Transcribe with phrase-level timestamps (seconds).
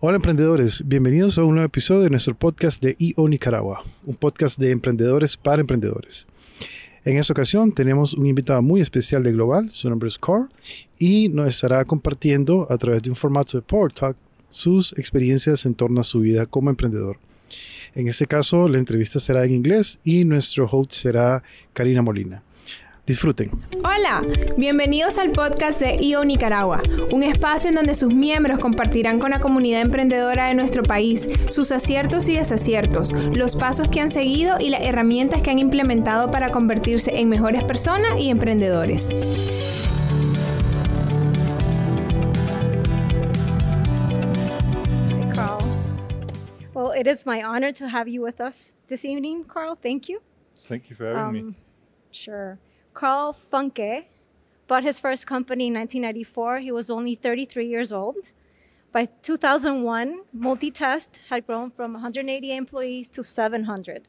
[0.00, 4.56] Hola emprendedores, bienvenidos a un nuevo episodio de nuestro podcast de EO Nicaragua, un podcast
[4.56, 6.28] de emprendedores para emprendedores.
[7.04, 10.50] En esta ocasión tenemos un invitado muy especial de Global, su nombre es Carl,
[11.00, 14.16] y nos estará compartiendo a través de un formato de Power Talk
[14.48, 17.18] sus experiencias en torno a su vida como emprendedor.
[17.96, 21.42] En este caso, la entrevista será en inglés y nuestro host será
[21.72, 22.44] Karina Molina.
[23.08, 23.50] Disfruten.
[23.78, 24.22] Hola,
[24.58, 29.40] bienvenidos al podcast de IO Nicaragua, un espacio en donde sus miembros compartirán con la
[29.40, 34.68] comunidad emprendedora de nuestro país sus aciertos y desaciertos, los pasos que han seguido y
[34.68, 39.08] las herramientas que han implementado para convertirse en mejores personas y emprendedores.
[45.32, 45.62] Carl.
[46.74, 49.78] Well, it is my honor to have you with us this evening, Carl.
[49.82, 50.20] Thank you.
[50.68, 51.54] Thank you for having me.
[52.10, 52.58] Sure.
[52.98, 54.06] Carl Funke
[54.66, 56.58] bought his first company in 1994.
[56.58, 58.32] He was only 33 years old.
[58.90, 64.08] By 2001, Multitest had grown from 180 employees to 700.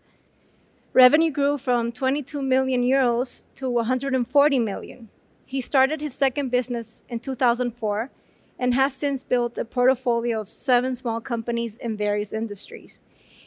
[0.91, 5.09] Revenue grew from 22 million euros to 140 million.
[5.45, 8.09] He started his second business in 2004
[8.58, 13.03] and has since built a portfolio of seven small companies in various industries.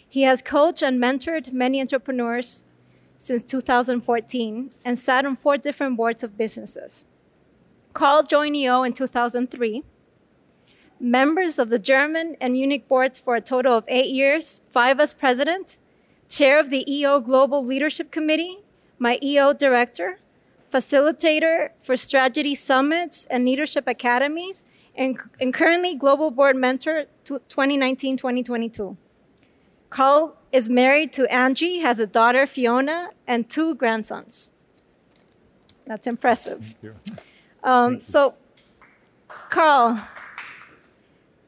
[0.08, 2.64] He has coached and mentored many entrepreneurs
[3.22, 7.04] since 2014 and sat on four different boards of businesses.
[7.92, 9.84] Carl joined EO in 2003.
[10.98, 15.14] Members of the German and Munich boards for a total of eight years, five as
[15.14, 15.78] president,
[16.28, 18.58] chair of the EO Global Leadership Committee,
[18.98, 20.18] my EO director,
[20.72, 24.64] facilitator for strategy summits and leadership academies,
[24.96, 28.96] and, and currently global board mentor 2019 2022.
[29.90, 34.52] Carl is married to Angie, has a daughter, Fiona, and two grandsons.
[35.86, 36.74] That's impressive.
[37.64, 38.34] Um, so,
[39.48, 40.00] Carl,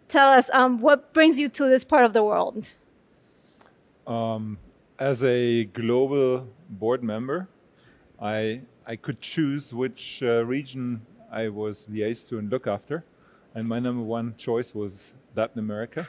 [0.08, 2.70] tell us um, what brings you to this part of the world?
[4.06, 4.58] Um,
[4.98, 7.48] as a global board member,
[8.20, 13.04] I I could choose which uh, region I was liaised to and look after,
[13.54, 14.96] and my number one choice was
[15.34, 16.06] Latin America,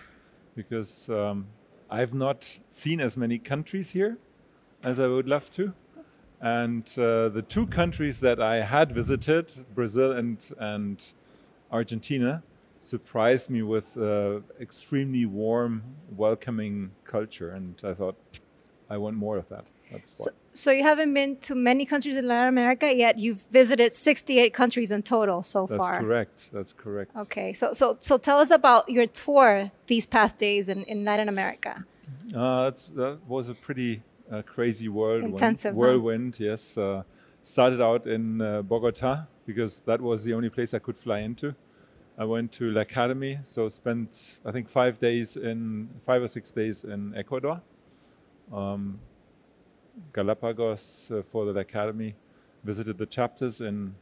[0.55, 1.47] because um,
[1.95, 4.17] I've not seen as many countries here
[4.83, 5.73] as I would love to,
[6.41, 10.97] and uh, the two countries that I had visited, Brazil and and
[11.71, 12.43] Argentina,
[12.81, 15.83] surprised me with uh, extremely warm,
[16.17, 18.17] welcoming culture, and I thought
[18.89, 19.65] I want more of that.
[19.91, 23.19] That's So, so you haven't been to many countries in Latin America yet.
[23.19, 25.93] You've visited 68 countries in total so That's far.
[25.93, 26.49] That's correct.
[26.53, 27.15] That's correct.
[27.15, 31.29] Okay, so so so tell us about your tour these past days in, in Latin
[31.29, 31.85] America.
[32.35, 34.01] Uh, that was a pretty
[34.31, 35.33] uh, crazy whirlwind.
[35.33, 35.79] Intensive, huh?
[35.79, 36.77] Whirlwind, yes.
[36.77, 37.03] Uh,
[37.43, 41.53] started out in uh, Bogota because that was the only place I could fly into.
[42.17, 46.49] I went to La Academy, so spent I think five days in five or six
[46.49, 47.61] days in Ecuador.
[48.53, 48.99] Um,
[50.13, 52.15] Galapagos uh, for the Academy.
[52.63, 53.95] Visited the chapters in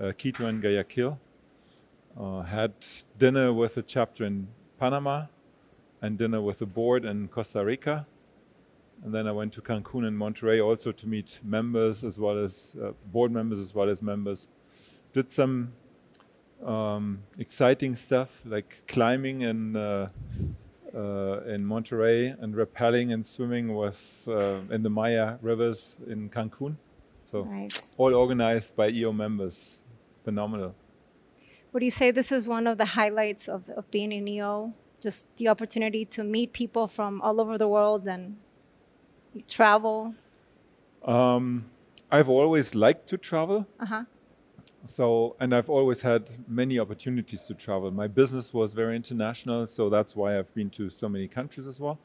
[0.00, 1.18] uh, Quito and Guayaquil.
[2.18, 2.72] Uh, had
[3.18, 5.26] dinner with a chapter in Panama
[6.02, 8.06] and dinner with the board in Costa Rica.
[9.04, 12.74] And then I went to Cancun and Monterrey also to meet members as well as
[12.82, 14.48] uh, board members as well as members.
[15.12, 15.72] Did some
[16.64, 19.76] um, exciting stuff like climbing in
[20.94, 26.76] uh, in Monterrey, and rappelling and swimming with uh, in the Maya rivers in Cancun.
[27.30, 27.94] So Nice.
[27.98, 29.78] all organized by EO members.
[30.24, 30.74] Phenomenal.
[31.72, 34.72] Would you say this is one of the highlights of, of being in EO?
[35.00, 38.36] Just the opportunity to meet people from all over the world and
[39.46, 40.14] travel.
[41.04, 41.66] Um,
[42.10, 43.66] I've always liked to travel.
[43.78, 44.04] Uh huh.
[44.84, 47.90] So, and I've always had many opportunities to travel.
[47.90, 51.80] My business was very international, so that's why I've been to so many countries as
[51.80, 51.98] well.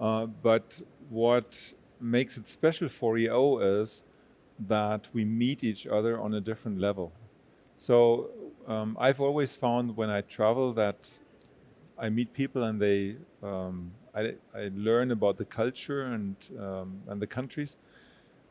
[0.00, 4.02] Uh, but what makes it special for EO is
[4.58, 7.12] that we meet each other on a different level.
[7.76, 8.30] So,
[8.66, 11.10] um, I've always found when I travel that
[11.98, 17.20] I meet people and they, um, I, I learn about the culture and um, and
[17.20, 17.76] the countries,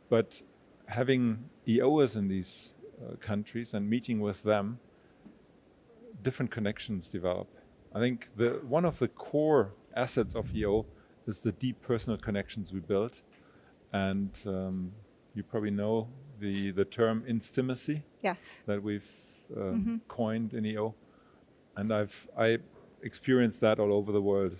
[0.10, 0.42] but
[0.86, 2.71] having EOers in these
[3.19, 4.80] countries and meeting with them,
[6.24, 7.48] different connections develop.
[7.94, 10.86] I think the one of the core assets of EO
[11.27, 13.13] is the deep personal connections we build,
[13.92, 14.92] and um,
[15.36, 16.07] you probably know
[16.39, 18.63] the the term intimacy Yes.
[18.65, 19.09] that we've
[19.57, 20.95] um, coined in EO,
[21.75, 22.57] and I've I
[23.04, 24.56] experienced that all over the world,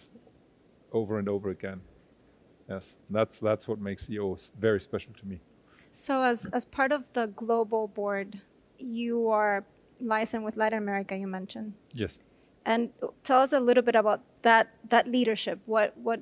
[0.92, 1.82] over and over again.
[2.70, 5.40] Yes, that's that's what makes EO very special to me.
[5.94, 8.40] So, as, as part of the global board,
[8.78, 9.64] you are
[10.00, 11.74] licensed with Latin America, you mentioned.
[11.94, 12.20] Yes.
[12.66, 12.90] And
[13.24, 15.60] tell us a little bit about that that leadership.
[15.66, 16.22] What what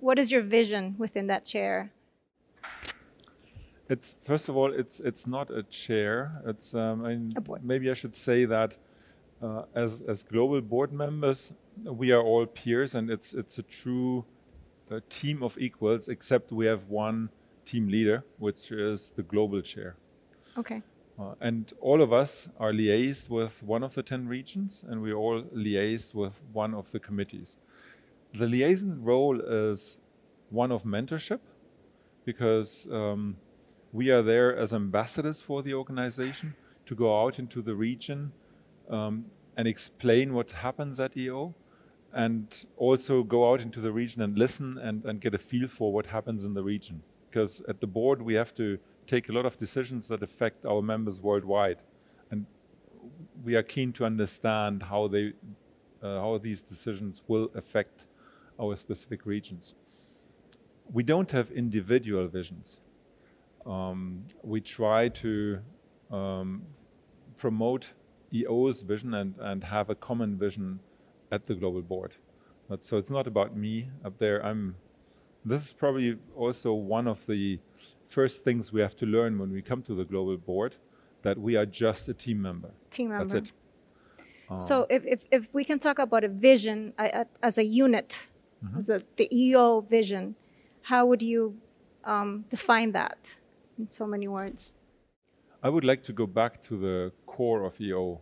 [0.00, 1.92] what is your vision within that chair?
[3.88, 6.40] It's first of all, it's it's not a chair.
[6.46, 7.30] It's um, I mean,
[7.62, 8.76] maybe I should say that
[9.42, 11.52] uh, as as global board members,
[11.84, 14.24] we are all peers, and it's it's a true
[14.90, 16.08] uh, team of equals.
[16.08, 17.28] Except we have one
[17.64, 19.96] team leader, which is the global chair.
[20.58, 20.82] Okay.
[21.18, 25.14] Uh, and all of us are liaised with one of the 10 regions, and we're
[25.16, 27.58] all liaised with one of the committees.
[28.34, 29.98] The liaison role is
[30.50, 31.40] one of mentorship
[32.24, 33.36] because um,
[33.92, 36.54] we are there as ambassadors for the organization
[36.86, 38.32] to go out into the region
[38.90, 39.26] um,
[39.56, 41.54] and explain what happens at EO
[42.12, 45.92] and also go out into the region and listen and, and get a feel for
[45.92, 47.02] what happens in the region.
[47.32, 50.82] Because at the board, we have to take a lot of decisions that affect our
[50.82, 51.78] members worldwide,
[52.30, 52.44] and
[53.42, 55.32] we are keen to understand how they,
[56.02, 58.06] uh, how these decisions will affect
[58.60, 59.74] our specific regions.
[60.92, 62.80] We don't have individual visions.
[63.64, 65.60] Um, we try to
[66.10, 66.62] um,
[67.38, 67.94] promote
[68.34, 70.80] EO's vision and, and have a common vision
[71.30, 72.12] at the global board.
[72.68, 74.44] But so it's not about me up there.
[74.44, 74.76] I'm.
[75.44, 77.58] This is probably also one of the
[78.06, 80.76] first things we have to learn when we come to the global board
[81.22, 82.70] that we are just a team member.
[82.90, 83.24] Team member.
[83.24, 83.52] That's it.
[84.56, 88.26] So if, if, if we can talk about a vision uh, uh, as a unit,
[88.76, 90.34] as a, the EO vision,
[90.82, 91.56] how would you
[92.04, 93.36] um, define that
[93.78, 94.74] in so many words?
[95.62, 98.20] I would like to go back to the core of EO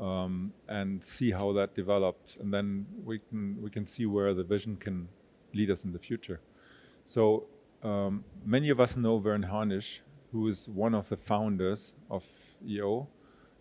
[0.00, 4.44] um, and see how that developed, and then we can we can see where the
[4.44, 5.08] vision can
[5.54, 6.40] lead us in the future.
[7.04, 7.46] So
[7.82, 12.24] um, many of us know Verne Harnish, who is one of the founders of
[12.66, 13.08] EO,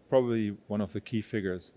[0.09, 1.73] probably one of the key figures.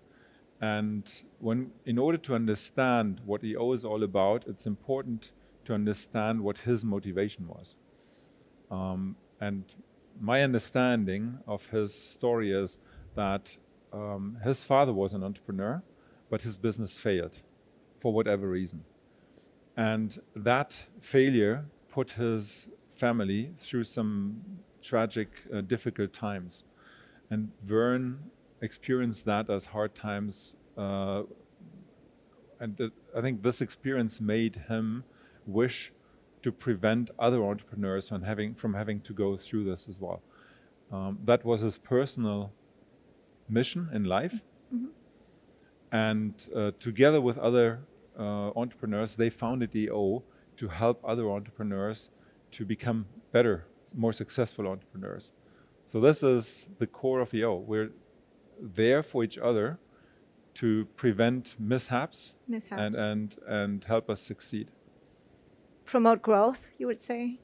[0.60, 5.32] And when, in order to understand what EO is all about, it's important
[5.64, 7.76] to understand what his motivation was.
[8.70, 9.64] Um, and
[10.20, 12.78] my understanding of his story is
[13.14, 13.56] that
[13.92, 15.82] um, his father was an entrepreneur,
[16.30, 17.40] but his business failed
[18.00, 18.84] for whatever reason.
[19.76, 24.40] And that failure put his family through some
[24.82, 26.64] tragic, uh, difficult times.
[27.30, 28.18] And Verne
[28.60, 30.56] experienced that as hard times.
[30.76, 31.22] Uh,
[32.60, 35.04] and th- I think this experience made him
[35.46, 35.92] wish
[36.42, 40.22] to prevent other entrepreneurs from having, from having to go through this as well.
[40.92, 42.52] Um, that was his personal
[43.48, 44.42] mission in life.
[45.90, 47.80] And uh, together with other
[48.22, 50.22] entrepreneurs, they founded EO
[50.56, 52.10] to help other entrepreneurs
[52.52, 55.32] to become better, more successful entrepreneurs.
[55.88, 57.56] So this is the core of EO.
[57.56, 57.90] We're
[58.60, 59.78] there for each other
[60.54, 62.80] to prevent mishaps, Mishaps.
[62.80, 64.68] And, and, and help us succeed.
[65.84, 67.40] Promote growth, you would say?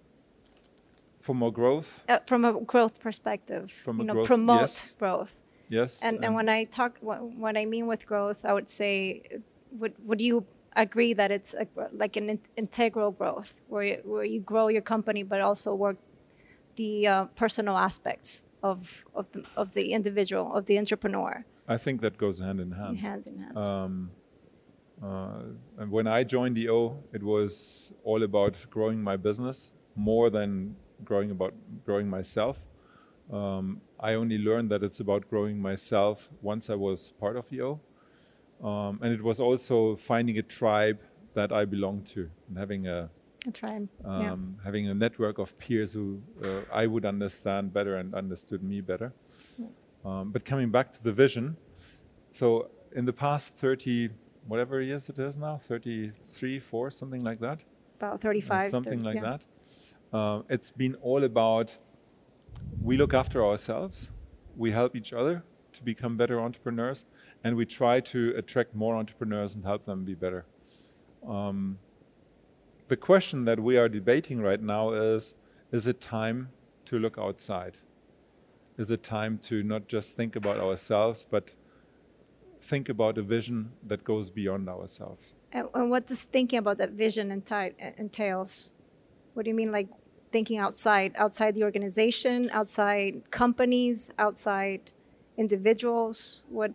[1.21, 4.95] For more growth, Uh, from a growth perspective, From you a know, growth- promote yes.
[4.99, 5.41] growth.
[5.69, 6.01] yes.
[6.03, 9.39] And, and when I talk, what, what I mean with growth, I would say, uh,
[9.73, 10.47] would, would you
[10.77, 14.83] agree that it's a, like an in, integral growth where you, where you grow your
[14.83, 15.97] company, but also work
[16.77, 22.01] the uh, personal aspects of, of, the, of the individual, of the entrepreneur, I think
[22.01, 22.99] that goes hand in hand.
[22.99, 23.57] hands in hand?
[23.57, 24.11] Um,
[25.01, 25.43] uh,
[25.79, 30.75] and when I joined EO, it was all about growing my business more than
[31.05, 31.55] growing about
[31.87, 32.59] growing myself.
[33.33, 37.81] Um, I only learned that it's about growing myself once I was part of EO,
[38.63, 40.99] um, and it was also finding a tribe
[41.35, 43.09] that I belonged to and having a
[43.47, 43.89] A tribe.
[44.05, 44.65] um, yeah.
[44.65, 49.13] having a network of peers who uh, I would understand better and understood me better.
[50.05, 51.57] Um, but coming back to the vision,
[52.33, 54.09] so in the past 30,
[54.47, 57.63] whatever years it is now, 33, 4, something like that,
[57.99, 58.71] About uh, 35.
[58.71, 59.37] something 30, like yeah.
[60.13, 60.19] that.
[60.19, 61.77] Um, it's been all about
[62.83, 64.09] we look after ourselves,
[64.57, 65.43] we help each other
[65.75, 67.05] to become better entrepreneurs,
[67.45, 70.45] and we try to attract more entrepreneurs and help them be better.
[71.27, 71.79] Um,
[72.89, 75.35] the question that we are debating right now is
[75.73, 76.51] is it time
[76.87, 77.79] to look outside?
[78.77, 81.51] Is it time to not just think about ourselves, but
[82.63, 85.35] think about a vision that goes beyond ourselves?
[85.53, 88.73] And, and what does thinking about that vision enti- entails?
[89.35, 89.89] What do you mean, like
[90.33, 94.91] thinking outside, outside the organization, outside companies, outside
[95.37, 96.43] individuals?
[96.49, 96.73] What?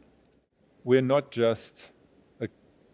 [0.85, 1.89] We're not just
[2.39, 2.47] a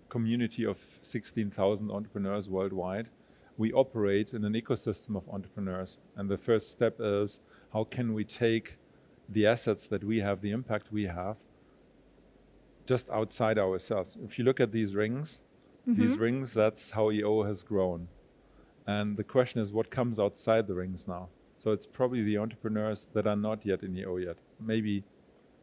[0.10, 3.10] community of 16,000 entrepreneurs worldwide.
[3.58, 5.98] We operate in an ecosystem of entrepreneurs.
[6.16, 7.42] And the first step is
[7.74, 8.78] how can we take
[9.28, 11.38] the assets that we have, the impact we have,
[12.88, 14.18] just outside ourselves.
[14.24, 15.42] If you look at these rings,
[15.86, 18.08] these rings, that's how EO has grown.
[18.88, 21.28] And the question is, what comes outside the rings now?
[21.58, 24.38] So it's probably the entrepreneurs that are not yet in EO yet.
[24.60, 25.04] Maybe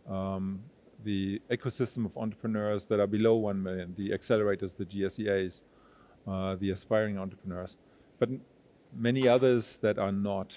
[0.08, 0.60] um,
[1.08, 5.62] the ecosystem of entrepreneurs that are below 1 million, the accelerators, the GSEAs,
[6.26, 7.76] uh, the aspiring entrepreneurs,
[8.18, 8.28] but
[8.94, 10.54] many others that are not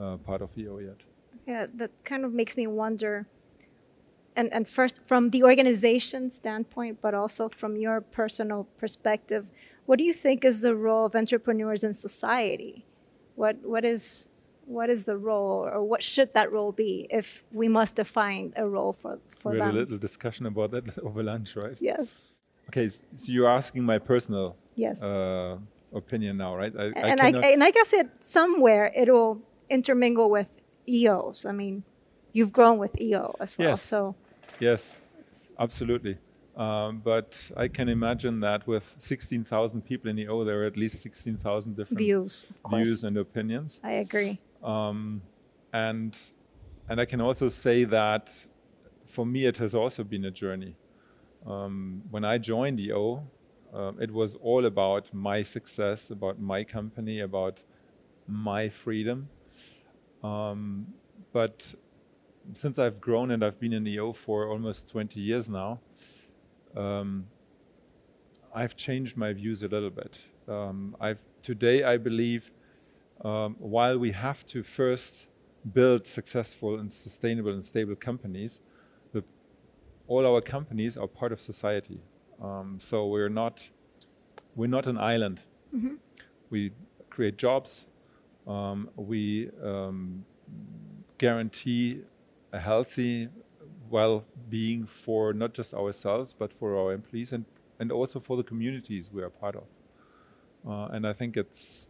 [0.00, 1.00] uh, part of EO yet.
[1.46, 3.26] Yeah, that kind of makes me wonder.
[4.34, 9.46] And, and first, from the organization standpoint, but also from your personal perspective,
[9.86, 12.84] what do you think is the role of entrepreneurs in society?
[13.36, 14.30] What, what, is,
[14.66, 18.66] what is the role, or what should that role be if we must define a
[18.68, 19.76] role for, for we had them?
[19.76, 21.76] a little discussion about that over lunch, right?
[21.80, 22.08] Yes,
[22.68, 25.00] Okay, so you're asking my personal yes.
[25.00, 25.56] uh,
[25.94, 26.72] opinion now, right?
[26.76, 30.48] I, and, I, cannot- and I guess it somewhere it'll intermingle with
[30.88, 31.46] EOs.
[31.46, 31.84] I mean,
[32.32, 33.70] you've grown with EO as well.
[33.70, 33.82] Yes.
[33.82, 34.14] So,
[34.58, 34.96] Yes,
[35.58, 36.18] absolutely.
[36.56, 41.02] Um, but I can imagine that with 16,000 people in EO, there are at least
[41.02, 43.78] 16,000 different views, views and opinions.
[43.84, 44.40] I agree.
[44.64, 45.20] Um,
[45.72, 46.16] and
[46.88, 48.30] and I can also say that
[49.06, 50.76] for me, it has also been a journey.
[51.46, 53.22] Um, when I joined EO,
[53.72, 57.62] um, it was all about my success, about my company, about
[58.26, 59.28] my freedom.
[60.22, 60.86] Um,
[61.32, 61.74] but
[62.54, 65.80] since I've grown and I've been in EO for almost 20 years now,
[66.76, 67.26] um,
[68.54, 70.22] I've changed my views a little bit.
[70.48, 72.50] Um, I've today I believe
[73.24, 75.26] um, while we have to first
[75.72, 78.60] build successful and sustainable and stable companies,
[80.08, 82.00] all our companies are part of society.
[82.42, 83.68] Um, so we're not
[84.54, 85.40] we're not an island.
[86.50, 86.72] We
[87.10, 87.86] create jobs.
[88.46, 90.24] Um, we um,
[91.18, 92.02] guarantee
[92.52, 93.28] a healthy
[93.90, 97.44] well-being for not just ourselves but for our employees and,
[97.78, 99.68] and also for the communities we are part of.
[100.68, 101.88] Uh, and I think it's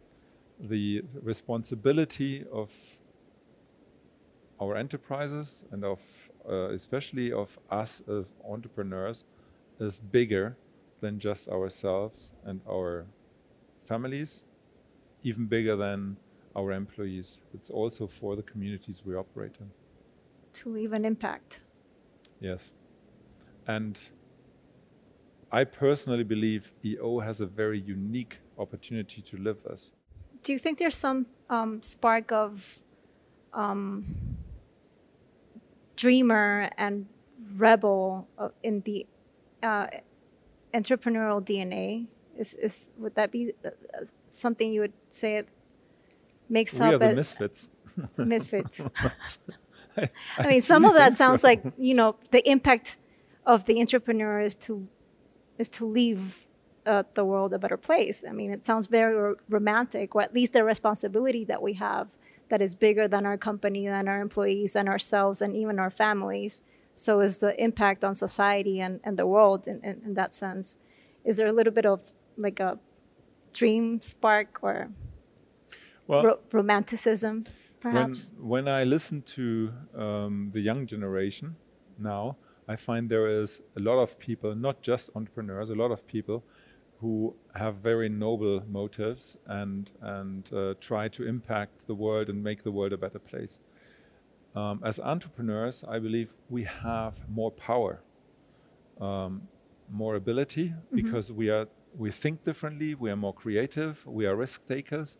[0.59, 2.71] the responsibility of
[4.61, 5.99] our enterprises and of
[6.49, 9.25] uh, especially of us as entrepreneurs
[9.79, 10.57] is bigger
[11.01, 13.05] than just ourselves and our
[13.85, 14.43] families,
[15.23, 16.17] even bigger than
[16.55, 17.37] our employees.
[17.53, 19.69] It's also for the communities we operate in.
[20.53, 21.59] To leave an impact.
[22.39, 22.73] Yes.
[23.67, 23.99] And
[25.51, 29.91] I personally believe EO has a very unique opportunity to live this.
[30.43, 32.79] Do you think there's some um, spark of
[33.53, 34.36] um,
[35.97, 37.07] dreamer and
[37.57, 39.05] rebel uh, in the
[39.61, 39.87] uh,
[40.73, 42.07] entrepreneurial DNA?
[42.37, 45.49] Is, is would that be uh, uh, something you would say it
[46.47, 47.67] makes we up are the misfits.
[48.17, 48.87] misfits?
[49.97, 51.47] I, I mean, some of that sounds so.
[51.47, 52.97] like you know the impact
[53.45, 54.87] of the entrepreneur is to
[55.57, 56.45] is to leave
[56.85, 58.23] uh, the world a better place.
[58.27, 62.07] I mean, it sounds very romantic, or at least the responsibility that we have
[62.49, 66.61] that is bigger than our company, than our employees, than ourselves, and even our families.
[66.93, 70.77] So, is the impact on society and, and the world in, in, in that sense?
[71.23, 72.01] Is there a little bit of
[72.37, 72.79] like a
[73.53, 74.89] dream spark or
[76.07, 77.45] well, ro- romanticism,
[77.79, 78.31] perhaps?
[78.37, 81.55] When, when I listen to um, the young generation
[81.99, 82.37] now,
[82.67, 86.43] I find there is a lot of people, not just entrepreneurs, a lot of people
[86.99, 92.63] who have very noble motives and, and uh, try to impact the world and make
[92.63, 93.59] the world a better place.
[94.55, 98.01] Um, as entrepreneurs, I believe we have more power,
[98.99, 99.47] um,
[99.91, 104.65] more ability, because we are we think differently, we are more creative, we are risk
[104.67, 105.17] takers,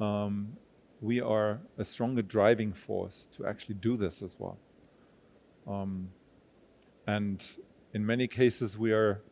[0.00, 0.56] um,
[1.00, 4.58] we are a stronger driving force to actually do this as well.
[5.66, 6.08] Um,
[7.06, 7.44] and
[7.94, 9.22] in many cases, we are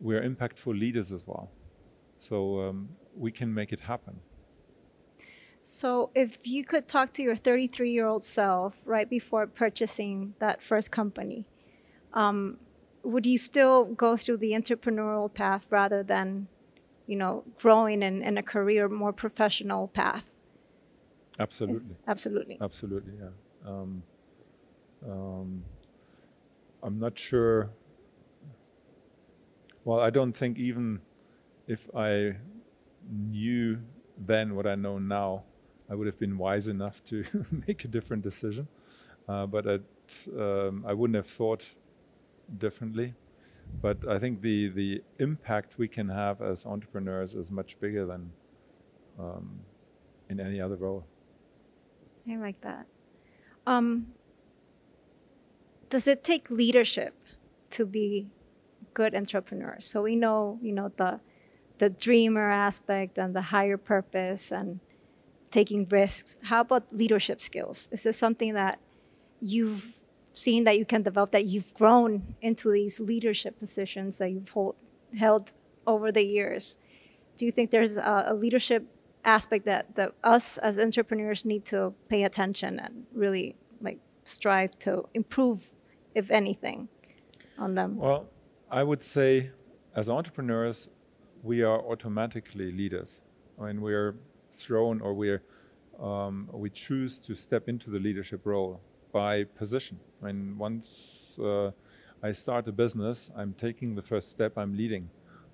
[0.00, 1.50] we are impactful leaders as well.
[2.18, 4.20] So um, we can make it happen.
[5.62, 10.62] So, if you could talk to your 33 year old self right before purchasing that
[10.62, 11.46] first company,
[12.14, 12.56] um,
[13.02, 16.48] would you still go through the entrepreneurial path rather than,
[17.06, 20.24] you know, growing in, in a career, more professional path?
[20.24, 21.96] Is- Absolutely.
[22.08, 22.58] absolutely.
[22.60, 23.70] Absolutely, yeah.
[23.70, 24.02] Um,
[25.08, 25.64] um,
[26.82, 27.70] I'm not sure.
[29.84, 31.00] Well, I don't think even
[31.66, 32.36] if I
[33.10, 33.78] knew
[34.18, 35.44] then what I know now,
[35.88, 37.24] I would have been wise enough to
[37.66, 38.68] make a different decision.
[39.28, 39.66] Uh, but
[40.36, 41.64] um, I wouldn't have thought
[42.58, 43.14] differently.
[43.80, 48.32] But I think the, the impact we can have as entrepreneurs is much bigger than
[49.18, 49.60] um,
[50.28, 51.04] in any other role.
[52.28, 52.86] I like that.
[53.66, 54.08] Um,
[55.88, 57.14] does it take leadership
[57.70, 58.30] to be
[58.94, 59.84] good entrepreneurs?
[59.84, 61.20] So we know, you know, the
[61.78, 64.80] the dreamer aspect and the higher purpose and
[65.50, 66.36] taking risks.
[66.42, 67.88] How about leadership skills?
[67.90, 68.78] Is this something that
[69.40, 70.00] you've
[70.32, 74.76] seen that you can develop, that you've grown into these leadership positions that you've hold,
[75.18, 75.52] held
[75.86, 76.78] over the years?
[77.36, 78.84] Do you think there's a, a leadership
[79.24, 85.04] aspect that, that us as entrepreneurs need to pay attention and really like strive to
[85.14, 85.70] improve,
[86.14, 86.88] if anything,
[87.58, 87.96] on them?
[87.96, 88.26] Well,
[88.72, 89.50] I would say
[89.96, 90.88] as entrepreneurs,
[91.42, 93.20] we are automatically leaders.
[93.60, 94.14] I mean, we're
[94.52, 95.42] thrown or we're
[96.00, 98.80] um, we choose to step into the leadership role
[99.12, 99.98] by position.
[100.22, 101.72] I mean, once uh,
[102.22, 105.10] I start a business, I'm taking the first step, I'm leading,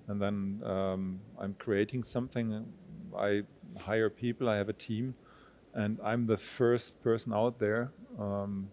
[0.07, 2.65] and then um, I'm creating something.
[3.17, 3.41] I
[3.79, 5.15] hire people, I have a team,
[5.73, 7.91] and I'm the first person out there.
[8.17, 8.69] Um,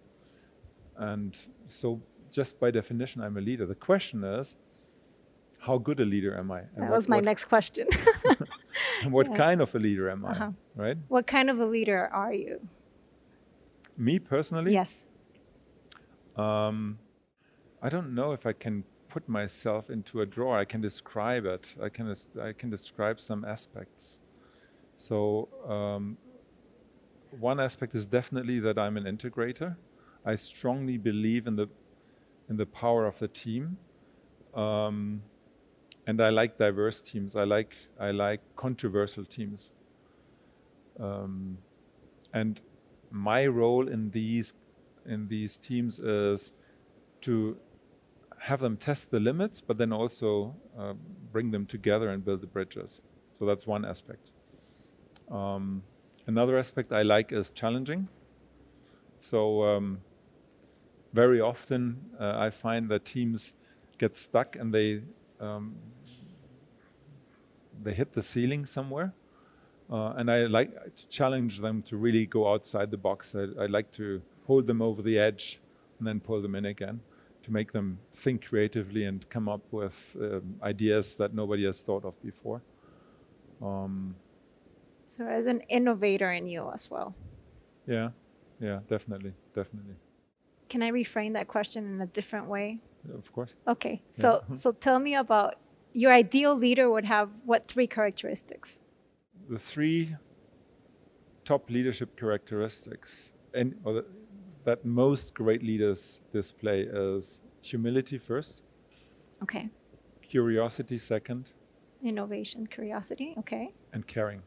[0.97, 1.37] and
[1.67, 2.01] so,
[2.35, 3.65] just by definition, I'm a leader.
[3.65, 4.57] The question is,
[5.61, 6.61] how good a leader am I?
[6.75, 7.87] And that what, was my what, next question.
[9.03, 9.37] and what Yeah.
[9.37, 10.51] kind of a leader am Uh-huh.
[10.77, 10.83] I?
[10.85, 10.99] Right?
[11.09, 12.61] what kind of a leader are you?
[13.97, 15.13] Me personally, Yes.
[16.37, 16.99] Um,
[17.81, 20.59] I don't know if I can put myself into a drawer.
[20.59, 21.65] I can describe it.
[21.81, 22.13] I can
[22.49, 24.19] I can describe some aspects.
[24.97, 26.19] So um,
[27.31, 29.77] one aspect is definitely that I'm an integrator.
[30.27, 31.69] I strongly believe in the
[32.49, 33.77] in the power of the team,
[34.55, 35.23] um,
[36.07, 37.37] and I like diverse teams.
[37.37, 39.73] I like I like controversial teams.
[41.01, 41.59] Um,
[42.33, 42.61] and
[43.11, 44.53] my role in these
[45.07, 46.53] in these teams is
[47.23, 47.57] to
[48.39, 50.93] have them test the limits, but then also uh,
[51.33, 53.01] bring them together and build the bridges.
[53.39, 54.31] So that's one aspect.
[55.31, 55.83] Um,
[56.27, 58.09] another aspect I like is challenging.
[59.23, 60.01] So um,
[61.15, 63.55] very often uh, I find that teams
[63.99, 65.03] get stuck and they
[65.41, 65.77] um,
[67.83, 69.15] they hit the ceiling somewhere.
[69.91, 73.35] Uh, and I like to challenge them to really go outside the box.
[73.35, 75.61] I, I like to hold them over the edge
[75.99, 77.01] and then pull them in again
[77.43, 82.05] to make them think creatively and come up with um, ideas that nobody has thought
[82.05, 82.63] of before.
[83.63, 84.17] Um,
[85.07, 87.15] So as an innovator in you as well.
[87.87, 88.11] yeah,
[88.61, 89.97] yeah, definitely, definitely.
[90.75, 92.81] Can I reframe that question in a different way?
[93.17, 93.55] Of course.
[93.69, 94.03] Okay.
[94.11, 94.57] So mm-hmm.
[94.57, 95.55] so tell me about
[95.93, 98.83] your ideal leader would have what three characteristics?
[99.49, 100.17] The three
[101.45, 104.05] top leadership characteristics and or the,
[104.65, 108.63] that most great leaders display is humility first,
[109.45, 109.69] Okay.
[110.23, 111.53] curiosity second,
[112.03, 113.73] Innovation, curiosity, okay.
[113.93, 114.43] and caring.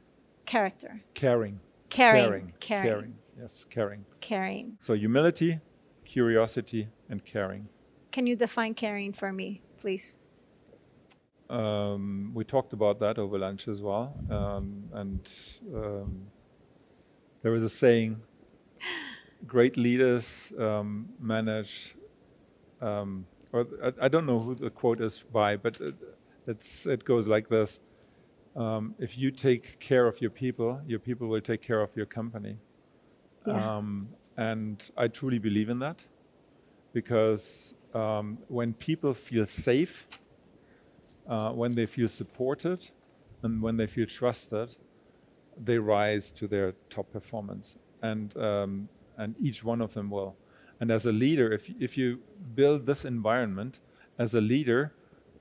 [0.45, 1.01] Character.
[1.13, 1.61] Caring.
[1.87, 2.23] Caring.
[2.23, 2.53] Caring.
[2.59, 2.83] Caring.
[2.89, 3.15] Caring.
[3.39, 4.03] Yes, caring.
[4.19, 4.77] Caring.
[4.81, 5.61] So humility,
[6.17, 7.63] curiosity, and caring.
[8.11, 10.17] Can you define caring for me, please?
[11.47, 15.21] Um, we talked about that over lunch as well, um, and
[15.75, 16.11] um,
[17.43, 18.11] there is a saying:
[19.45, 20.89] "Great leaders um,
[21.33, 21.95] manage."
[22.81, 25.95] Um, or I, I don't know who the quote is by, but it,
[26.47, 27.79] it's it goes like this:
[28.55, 32.07] um, "If you take care of your people, your people will take care of your
[32.07, 32.57] company."
[33.45, 33.77] Yeah.
[33.77, 35.99] Um, and I truly believe in that
[36.93, 40.07] because um, when people feel safe,
[41.27, 42.89] uh, when they feel supported,
[43.43, 44.75] and when they feel trusted,
[45.57, 50.35] they rise to their top performance, and um, and each one of them will.
[50.79, 52.19] And as a leader, if if you
[52.55, 53.79] build this environment
[54.19, 54.93] as a leader,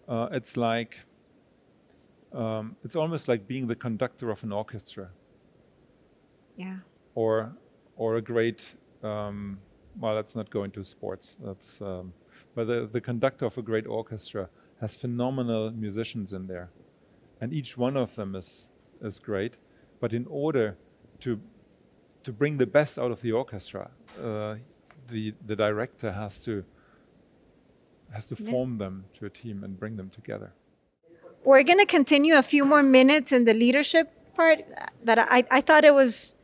[0.09, 0.99] uh, it's like
[2.33, 5.11] um, it's almost like being the conductor of an orchestra
[6.57, 6.79] Yeah.
[7.15, 7.53] or
[7.97, 8.75] or a great
[9.07, 9.59] um,
[10.01, 11.37] well let's not go into sports.
[11.47, 12.13] That's um,
[12.55, 14.49] but the, the conductor of a great orchestra
[14.81, 16.69] has phenomenal musicians in there.
[17.41, 18.67] And each one of them is
[19.09, 19.55] is great.
[20.01, 20.77] But in order
[21.25, 21.31] to
[22.25, 23.91] to bring the best out of the orchestra
[24.29, 24.55] uh,
[25.13, 26.53] the the director has to
[28.13, 28.51] has to Yeah.
[28.51, 30.51] form them to a team and bring them together.
[31.45, 34.59] We're going to continue a few more minutes in the leadership part
[35.05, 36.35] that I, I thought it was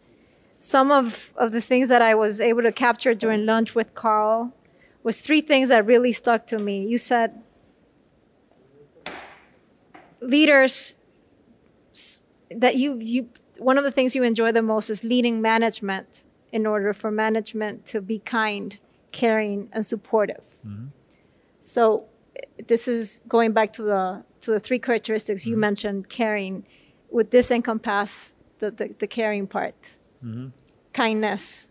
[0.63, 4.55] some of, of the things that I was able to capture during lunch with Carl
[5.03, 6.87] was three things that really stuck to me.
[6.87, 7.43] You said
[10.21, 10.95] leaders
[12.53, 16.23] that you you one of the things you enjoy the most is leading management
[16.53, 18.79] in order for management to be kind,
[19.11, 20.45] caring, and supportive.
[21.61, 22.05] So
[22.37, 26.65] eh, this is going back to the to the three characteristics you mentioned caring.
[27.11, 29.97] Would this encompass the, the, the caring part?
[30.93, 31.71] Kindness.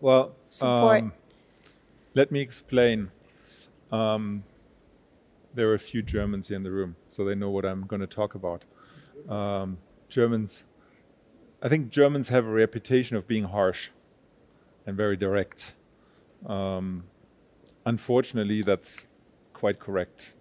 [0.00, 1.02] Well, Support.
[1.02, 1.12] um,
[2.14, 3.10] let me explain.
[3.90, 4.44] Um,
[5.54, 8.00] there are a few Germans here in the room, so they know what I'm going
[8.00, 8.64] to talk about.
[9.28, 9.78] Um,
[10.08, 10.64] Germans,
[11.62, 13.88] I think Germans have a reputation of being harsh
[14.86, 15.74] and very direct.
[16.46, 17.04] Um,
[17.86, 19.06] unfortunately, that's
[19.54, 20.34] quite correct.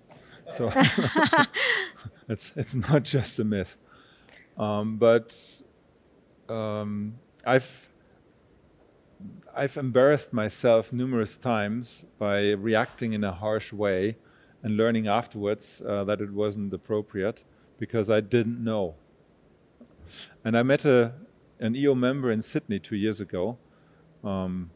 [0.50, 0.72] So
[2.30, 3.78] it's it's not just a myth.
[4.58, 5.36] Um, but
[6.50, 7.90] um, I've
[9.56, 14.18] I've embarrassed myself numerous times by reacting in a harsh way
[14.64, 17.44] and learning afterwards uh, that it wasn't appropriate
[17.80, 18.96] because I didn't know.
[20.44, 21.14] And I met a,
[21.60, 23.58] an EO member in Sydney two years ago.
[24.24, 24.72] Um,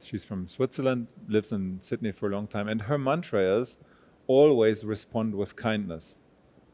[0.00, 3.76] she's from Switzerland, lives in Sydney for a long time, and her mantra is
[4.26, 6.16] always respond with kindness.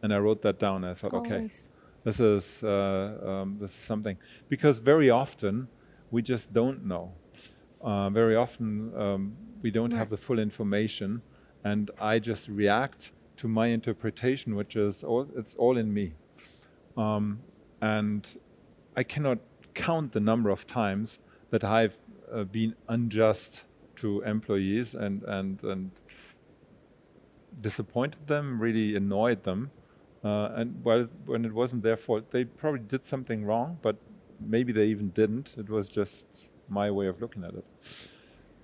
[0.02, 0.84] And I wrote that down.
[0.84, 1.70] I thought, always.
[1.72, 1.75] okay,
[2.06, 4.16] this is uh, um, this is something
[4.48, 5.66] because very often
[6.12, 7.10] we just don't know.
[7.82, 9.98] Uh, very often um, we don't right.
[9.98, 11.20] have the full information,
[11.64, 16.14] and I just react to my interpretation, which is all it's all in me.
[16.96, 17.40] Um,
[17.82, 18.22] and
[18.96, 19.38] I cannot
[19.74, 21.18] count the number of times
[21.50, 21.98] that I've
[22.32, 23.62] uh, been unjust
[23.96, 25.90] to employees and and and
[27.60, 29.72] disappointed them, really annoyed them.
[30.24, 33.96] Uh, and well, when it wasn't their fault, they probably did something wrong, but
[34.40, 35.54] maybe they even didn't.
[35.56, 37.64] It was just my way of looking at it.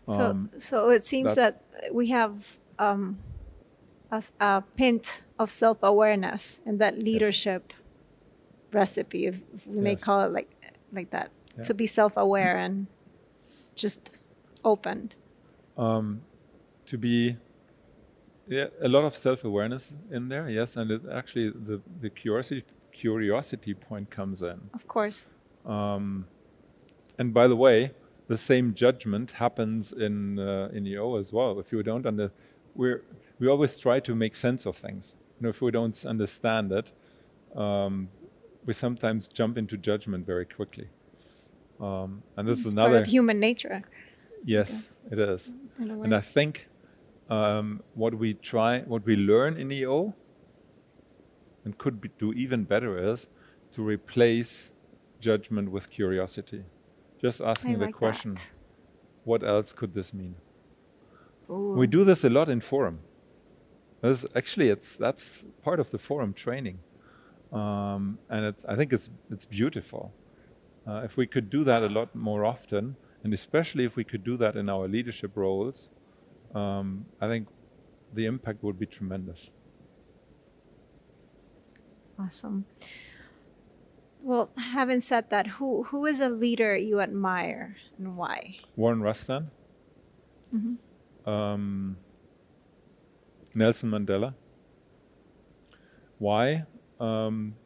[0.09, 1.62] Um, so, so it seems that
[1.93, 3.19] we have um,
[4.11, 8.75] a, a pint of self-awareness and that leadership yes.
[8.75, 9.83] recipe, if we yes.
[9.83, 10.51] may call it like
[10.93, 11.62] like that, yeah.
[11.62, 12.87] to be self-aware and
[13.75, 14.11] just
[14.65, 15.12] open.
[15.79, 16.23] Um,
[16.87, 17.37] to be
[18.53, 23.75] yeah, a lot of self-awareness in there, yes, and it actually the the curiosity curiosity
[23.75, 24.59] point comes in.
[24.75, 25.27] Of course.
[25.65, 26.27] Um,
[27.19, 27.93] and by the way,
[28.29, 31.59] the same judgment happens in uh, in EO as well.
[31.59, 32.31] If you don't under,
[32.75, 32.97] we
[33.38, 35.15] we always try to make sense of things.
[35.37, 36.93] You know, if we don't understand it,
[37.57, 38.09] um,
[38.67, 40.88] we sometimes jump into judgment very quickly.
[41.81, 43.83] Um, and this it's is another part of human nature.
[44.45, 45.51] Yes, it is.
[45.79, 46.69] And I think
[47.33, 50.14] um, what we try, what we learn in EO,
[51.64, 53.27] and could be, do even better is
[53.75, 54.71] to replace
[55.21, 56.62] judgment with curiosity.
[57.21, 58.47] Just asking the question, that.
[59.25, 60.35] what else could this mean?
[61.49, 61.75] Ooh.
[61.79, 62.99] We do this a lot in forum.
[64.03, 66.81] This actually, it's that's part of the forum training,
[67.53, 70.12] um, and it's, I think it's it's beautiful.
[70.88, 74.25] Uh, if we could do that a lot more often, and especially if we could
[74.25, 75.88] do that in our leadership roles,
[76.55, 77.49] um, I think
[78.15, 79.51] the impact would be tremendous.
[82.19, 82.65] Awesome.
[84.23, 88.57] Well, having said that, who who is a leader you admire and why?
[88.77, 89.49] Warren Rustand.
[90.55, 91.29] Mm-hmm.
[91.29, 91.97] Um,
[93.55, 94.35] Nelson Mandela.
[96.19, 96.65] Why?
[97.01, 97.57] Um,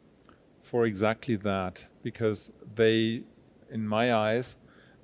[0.63, 3.23] for exactly that, because they,
[3.71, 4.57] in my eyes,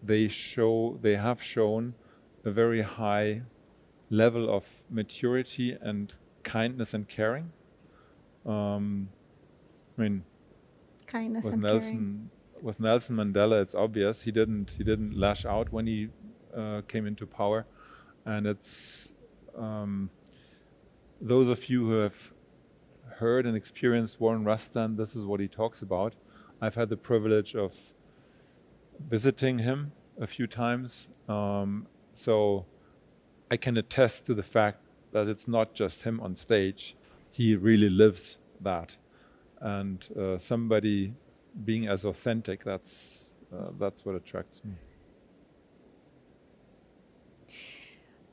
[0.03, 1.95] they show they have shown
[2.45, 3.43] a very high
[4.13, 7.51] level of maturity and kindness and caring.
[8.45, 9.09] Um,
[9.99, 10.25] I mean,
[11.07, 12.31] kindness with and Nelson, caring.
[12.63, 16.09] With Nelson Mandela, it's obvious he didn't he didn't lash out when he
[16.57, 17.67] uh, came into power,
[18.27, 19.13] and it's
[19.57, 20.11] um,
[21.21, 22.33] those of you who have
[23.17, 24.97] heard and experienced Warren Rustand.
[24.97, 26.15] this is what he talks about.
[26.61, 27.75] I've had the privilege of
[29.01, 32.67] visiting him a few times, um, so
[33.53, 34.79] I can attest to the fact
[35.13, 36.97] that it's not just him on stage;
[37.31, 38.97] he really lives that.
[39.61, 41.13] And uh, somebody
[41.67, 44.73] being as authentic that's uh, that's what attracts me.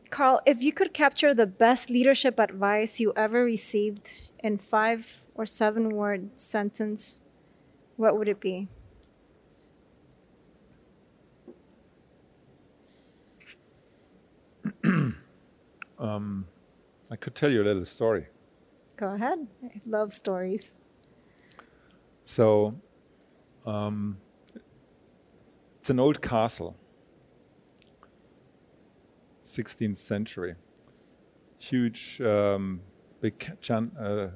[0.10, 5.46] Carl if you could capture the best leadership advice you ever received in five or
[5.46, 7.24] seven word sentence
[7.98, 8.70] what would it be
[16.00, 16.46] um,
[17.12, 18.28] i could tell you a little story.
[18.98, 19.48] Go ahead.
[19.64, 20.74] I love stories.
[22.26, 22.76] So
[23.66, 24.18] um,
[25.80, 26.76] it's an old castle,
[29.48, 30.56] 16th century.
[31.60, 32.82] Huge, um,
[33.22, 34.28] big chan- uh,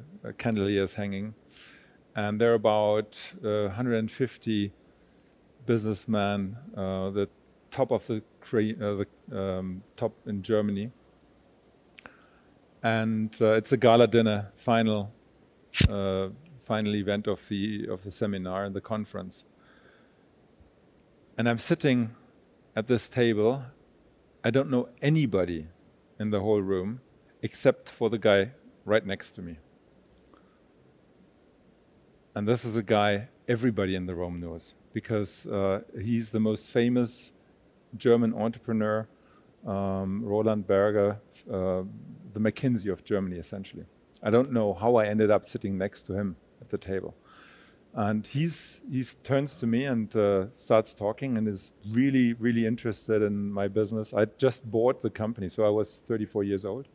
[0.42, 1.34] chandeliers hanging,
[2.16, 4.72] and there are about uh, 150
[5.66, 7.30] businessmen, uh, the
[7.70, 10.90] top of the, cre- uh, the um, top in Germany.
[12.84, 15.12] And uh, it's a gala dinner, final
[15.90, 16.28] uh,
[16.60, 19.46] final event of the of the seminar and the conference.
[21.38, 22.12] And I'm sitting
[22.76, 23.64] at this table.
[24.44, 25.68] I don't know anybody
[26.20, 27.00] in the whole room
[27.42, 28.52] except for the guy
[28.86, 29.58] right next to me.
[32.36, 36.68] And this is a guy everybody in the room knows because uh, he's the most
[36.68, 37.32] famous
[37.98, 39.08] German entrepreneur,
[39.68, 41.20] um, Roland Berger,
[41.52, 41.84] uh,
[42.34, 43.86] the McKinsey of Germany, essentially.
[44.22, 47.16] I don't know how I ended up sitting next to him at the table.
[47.96, 53.22] And he's, he turns to me and uh, starts talking and is really, really interested
[53.22, 54.14] in my business.
[54.14, 56.88] I just bought the company, so I was 34 years old.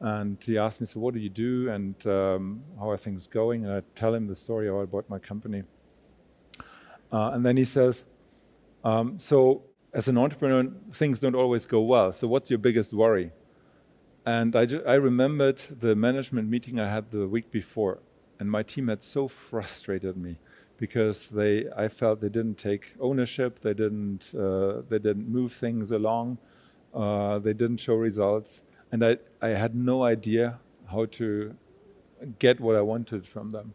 [0.00, 1.70] And he asked me, So, what do you do?
[1.70, 3.64] And um, how are things going?
[3.64, 5.62] And I tell him the story how I bought my company.
[7.12, 8.02] Uh, and then he says,
[8.82, 12.12] um, So, as an entrepreneur, things don't always go well.
[12.12, 13.30] So, what's your biggest worry?
[14.26, 17.98] And I, I remembered the management meeting I had the week before
[18.38, 20.38] and my team had so frustrated me
[20.76, 25.90] because they I felt they didn't take ownership, they didn't uh, they didn't move things
[25.90, 26.38] along,
[26.94, 30.58] uh, they didn't show results, and I I had no idea
[30.90, 31.54] how to
[32.38, 33.74] get what I wanted from them.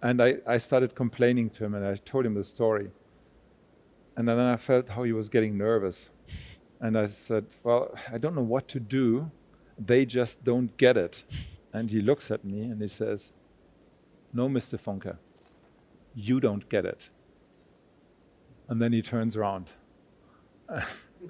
[0.00, 2.90] And I, I started complaining to him and I told him the story.
[4.16, 6.10] And then I felt how he was getting nervous.
[6.80, 9.30] And I said, Well, I don't know what to do.
[9.78, 11.24] They just don't get it.
[11.72, 13.30] And he looks at me and he says,
[14.32, 14.80] no, Mr.
[14.80, 15.16] Funke,
[16.14, 17.10] you don't get it.
[18.68, 19.68] And then he turns around.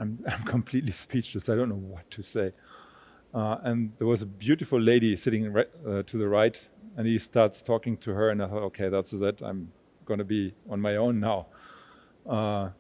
[0.00, 1.48] I'm, I'm completely speechless.
[1.48, 2.52] I don't know what to say.
[3.34, 6.60] Uh, and there was a beautiful lady sitting right, uh, to the right,
[6.96, 9.40] and he starts talking to her, and I thought, okay, that's it.
[9.42, 9.70] I'm
[10.04, 11.46] going to be on my own now.
[12.28, 12.70] Uh,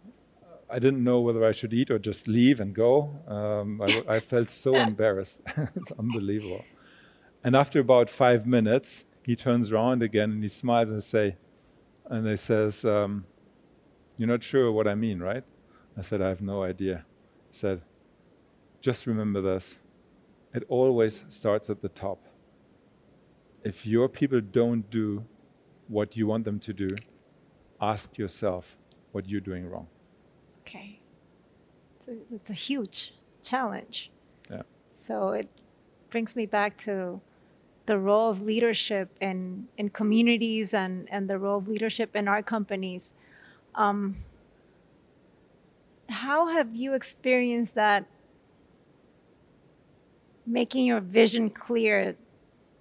[0.70, 3.18] I didn't know whether I should eat or just leave and go.
[3.26, 5.40] Um, I, I, felt so embarrassed.
[5.74, 6.64] it's unbelievable.
[7.42, 11.36] And after about five minutes, he turns around again and he smiles and say,
[12.10, 13.26] and he says, um,
[14.16, 15.44] "You're not sure what I mean, right?"
[15.96, 17.04] I said, "I have no idea."
[17.50, 17.82] He said,
[18.80, 19.78] "Just remember this:
[20.54, 22.18] it always starts at the top.
[23.62, 25.24] If your people don't do
[25.88, 26.88] what you want them to do,
[27.80, 28.78] ask yourself
[29.12, 29.88] what you're doing wrong."
[30.68, 31.00] Okay,
[31.96, 34.10] it's a, it's a huge challenge.
[34.50, 34.62] Yeah.
[34.92, 35.48] So it
[36.10, 37.20] brings me back to
[37.86, 42.42] the role of leadership in, in communities and, and the role of leadership in our
[42.42, 43.14] companies.
[43.74, 44.16] Um,
[46.10, 48.04] how have you experienced that
[50.46, 52.14] making your vision clear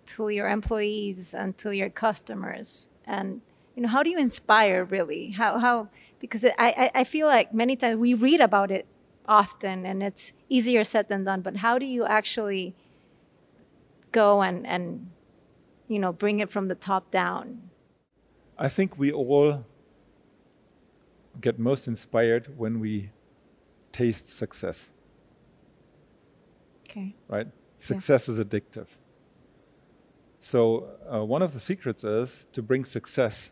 [0.08, 2.90] to your employees and to your customers?
[3.06, 3.40] And
[3.76, 5.32] you know, how do you inspire really?
[5.32, 5.88] How how
[6.20, 8.86] because it, I I feel like many times we read about it
[9.28, 11.42] often and it's easier said than done.
[11.42, 12.76] But how do you actually
[14.12, 15.10] go and, and
[15.88, 17.70] you know bring it from the top down?
[18.58, 19.66] I think we all
[21.40, 23.12] get most inspired when we
[23.92, 24.90] taste success.
[26.90, 27.16] Okay.
[27.28, 27.48] Right?
[27.78, 28.30] Success yes.
[28.30, 28.88] is addictive.
[30.40, 33.52] So, uh, one of the secrets is to bring success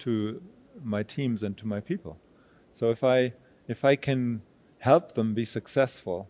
[0.00, 0.42] to
[0.82, 2.18] my teams and to my people.
[2.72, 3.32] So, if I,
[3.68, 4.42] if I can
[4.78, 6.28] help them be successful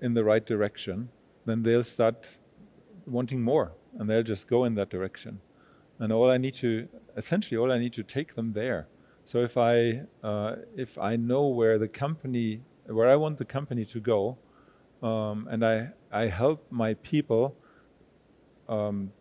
[0.00, 1.10] in the right direction,
[1.44, 2.28] then they'll start
[3.06, 5.40] wanting more, and they'll just go in that direction.
[5.98, 8.88] And all I need to, essentially, all I need to take them there.
[9.24, 13.84] So if I uh, if I know where the company, where I want the company
[13.86, 14.38] to go,
[15.02, 17.56] um, and I I help my people
[18.68, 19.12] um,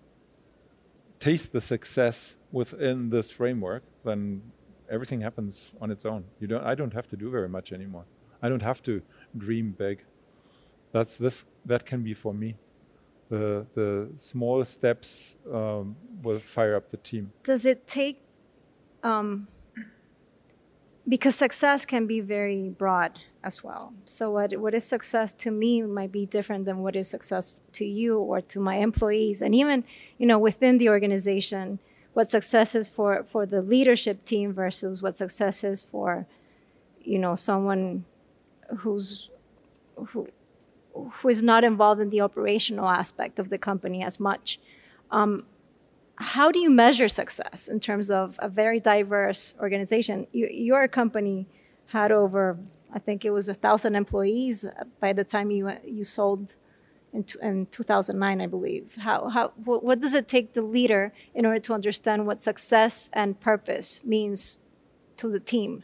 [1.19, 4.41] taste the success within this framework, then
[4.91, 6.25] everything happens on its own.
[6.39, 6.63] You don't.
[6.63, 8.05] I don't have to do very much anymore.
[8.43, 9.01] I don't have to
[9.37, 10.03] dream big.
[10.91, 11.45] That's this.
[11.65, 12.55] That can be for me
[13.31, 17.31] the the small steps um, will fire up the team.
[17.43, 18.21] Does it take?
[19.03, 19.47] Um,
[21.07, 23.93] because success can be very broad as well.
[24.05, 27.85] So what what is success to me might be different than what is success to
[27.85, 29.83] you or to my employees, and even
[30.19, 31.79] you know within the organization,
[32.13, 36.27] what success is for for the leadership team versus what success is for,
[37.01, 38.05] you know, someone
[38.79, 39.29] who's
[39.95, 40.27] who
[40.93, 44.59] who is not involved in the operational aspect of the company as much.
[45.09, 45.45] Um,
[46.15, 50.27] how do you measure success in terms of a very diverse organization?
[50.31, 51.47] You, your company
[51.87, 52.57] had over,
[52.93, 54.65] I think it was a thousand employees
[54.99, 56.55] by the time you you sold
[57.13, 58.95] in, in 2009, I believe.
[58.99, 63.09] How how what, what does it take the leader in order to understand what success
[63.13, 64.59] and purpose means
[65.17, 65.83] to the team,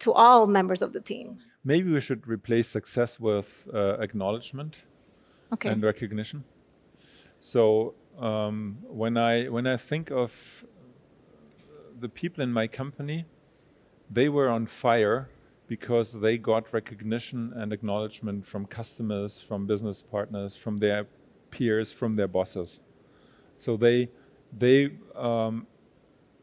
[0.00, 1.38] to all members of the team?
[1.64, 4.76] maybe we should replace success with uh, acknowledgement
[5.52, 5.68] okay.
[5.68, 6.44] and recognition.
[7.40, 10.64] So um, when I when I think of
[11.98, 13.24] the people in my company,
[14.10, 15.28] they were on fire
[15.74, 21.06] because they got recognition and acknowledgement from customers, from business partners, from their
[21.52, 22.80] peers from their bosses.
[23.58, 24.08] So they
[24.64, 24.78] they
[25.14, 25.66] um,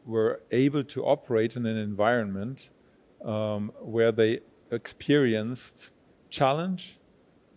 [0.06, 2.70] were able to operate in an environment
[3.24, 4.40] um, where they
[4.70, 5.90] experienced
[6.30, 6.82] challenge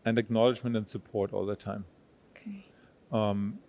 [0.06, 1.86] and acknowledgement and support all the time.
[2.32, 2.66] Okay.
[3.12, 3.60] Um,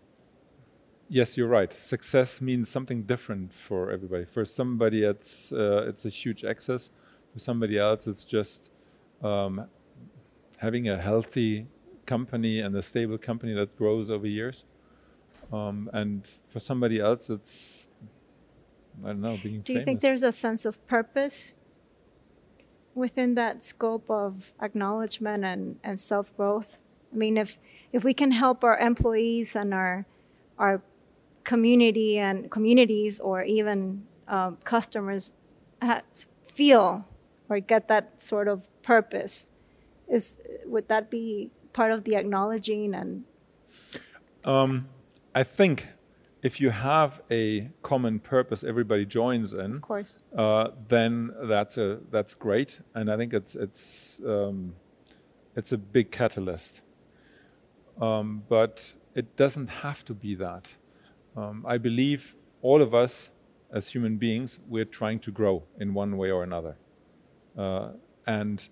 [1.08, 1.72] yes, you're right.
[1.72, 4.24] Success means something different for everybody.
[4.24, 6.90] For somebody, it's uh, it's a huge access.
[7.34, 8.70] For somebody else, it's just
[9.22, 9.66] um,
[10.58, 11.66] having a healthy
[12.06, 14.64] company and a stable company that grows over years.
[15.52, 17.86] Um, and for somebody else, it's
[19.02, 19.60] I don't know being.
[19.60, 19.84] Do you famous.
[19.84, 21.54] think there's a sense of purpose
[22.94, 26.78] within that scope of acknowledgement and, and self growth?
[27.12, 27.58] I mean, if
[27.92, 30.06] if we can help our employees and our
[30.58, 30.82] our
[31.44, 35.32] community and communities or even um, customers
[35.82, 36.02] ha-
[36.52, 37.06] feel
[37.48, 39.50] or get that sort of purpose,
[40.08, 43.24] is would that be part of the acknowledging and
[44.44, 44.88] Um,
[45.34, 45.86] I think
[46.42, 49.76] if you have a common purpose, everybody joins in.
[49.76, 54.74] of course uh, then that's a that's great, and I think it's it's um,
[55.56, 56.82] it's a big catalyst.
[58.00, 60.72] Um, but it doesn't have to be that.
[61.36, 63.30] Um, I believe all of us,
[63.72, 66.76] as human beings, we're trying to grow in one way or another,
[67.56, 67.88] uh,
[68.26, 68.68] and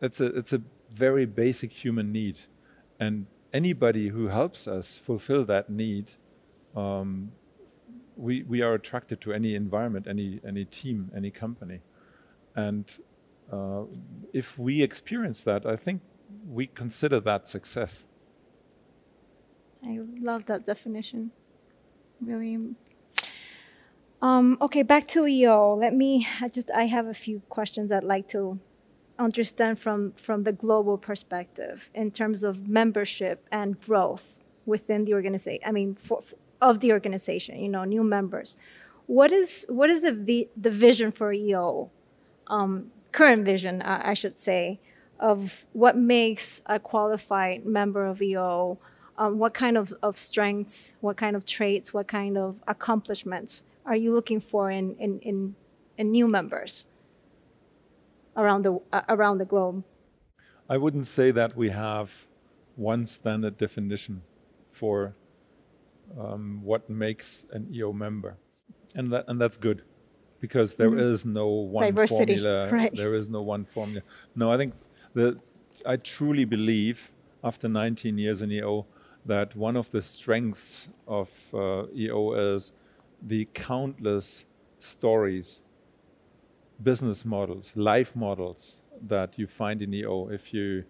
[0.00, 2.38] it's a it's a very basic human need,
[2.98, 6.12] and anybody who helps us fulfill that need
[6.76, 7.32] um,
[8.16, 11.80] we, we are attracted to any environment, any, any team, any company.
[12.56, 12.84] And
[13.52, 13.82] uh,
[14.32, 16.02] if we experience that, I think
[16.46, 18.04] we consider that success.
[19.84, 21.30] I love that definition.
[22.20, 22.58] Really.
[24.20, 25.74] Um, okay, back to EO.
[25.74, 26.26] Let me.
[26.40, 26.70] I just.
[26.72, 28.58] I have a few questions I'd like to
[29.18, 35.62] understand from from the global perspective in terms of membership and growth within the organization.
[35.64, 36.22] I mean, for,
[36.60, 37.58] of the organization.
[37.60, 38.56] You know, new members.
[39.06, 41.90] What is what is the vi- the vision for EO?
[42.48, 44.80] Um, current vision, I should say,
[45.20, 48.78] of what makes a qualified member of EO
[49.18, 53.96] um, what kind of, of strengths, what kind of traits, what kind of accomplishments are
[53.96, 55.54] you looking for in, in, in,
[55.96, 56.84] in new members
[58.36, 59.82] around the, uh, around the globe?
[60.68, 62.26] I wouldn't say that we have
[62.76, 64.22] one standard definition
[64.70, 65.14] for
[66.20, 68.36] um, what makes an EO member,
[68.94, 69.82] and that and that's good,
[70.40, 71.32] because there is Mhm.
[71.32, 72.70] no one Diversity, formula.
[72.70, 72.94] right.
[72.94, 74.02] There is no one formula.
[74.34, 74.74] No, I think
[75.14, 75.38] that
[75.86, 77.10] I truly believe
[77.42, 78.86] after 19 years in EO
[79.26, 82.72] that one of the strengths of uh, EO is
[83.22, 84.44] the countless
[84.80, 85.60] stories,
[86.82, 90.84] business models, life models that you find in EO if you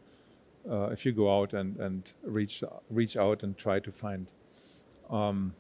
[0.71, 4.31] uh, if you go out and, and reach reach out and try to find.
[5.11, 5.55] Um,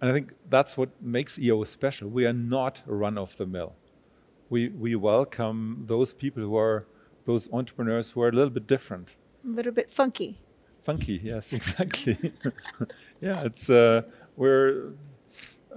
[0.00, 2.08] and I think that's what makes EO special.
[2.08, 3.74] We are not run of the mill.
[4.50, 6.86] We we welcome those people who are
[7.26, 9.16] those entrepreneurs who are a little bit different.
[9.44, 10.40] A little bit funky.
[10.82, 12.32] Funky, yes, exactly.
[13.20, 14.02] yeah, it's uh,
[14.36, 14.92] we're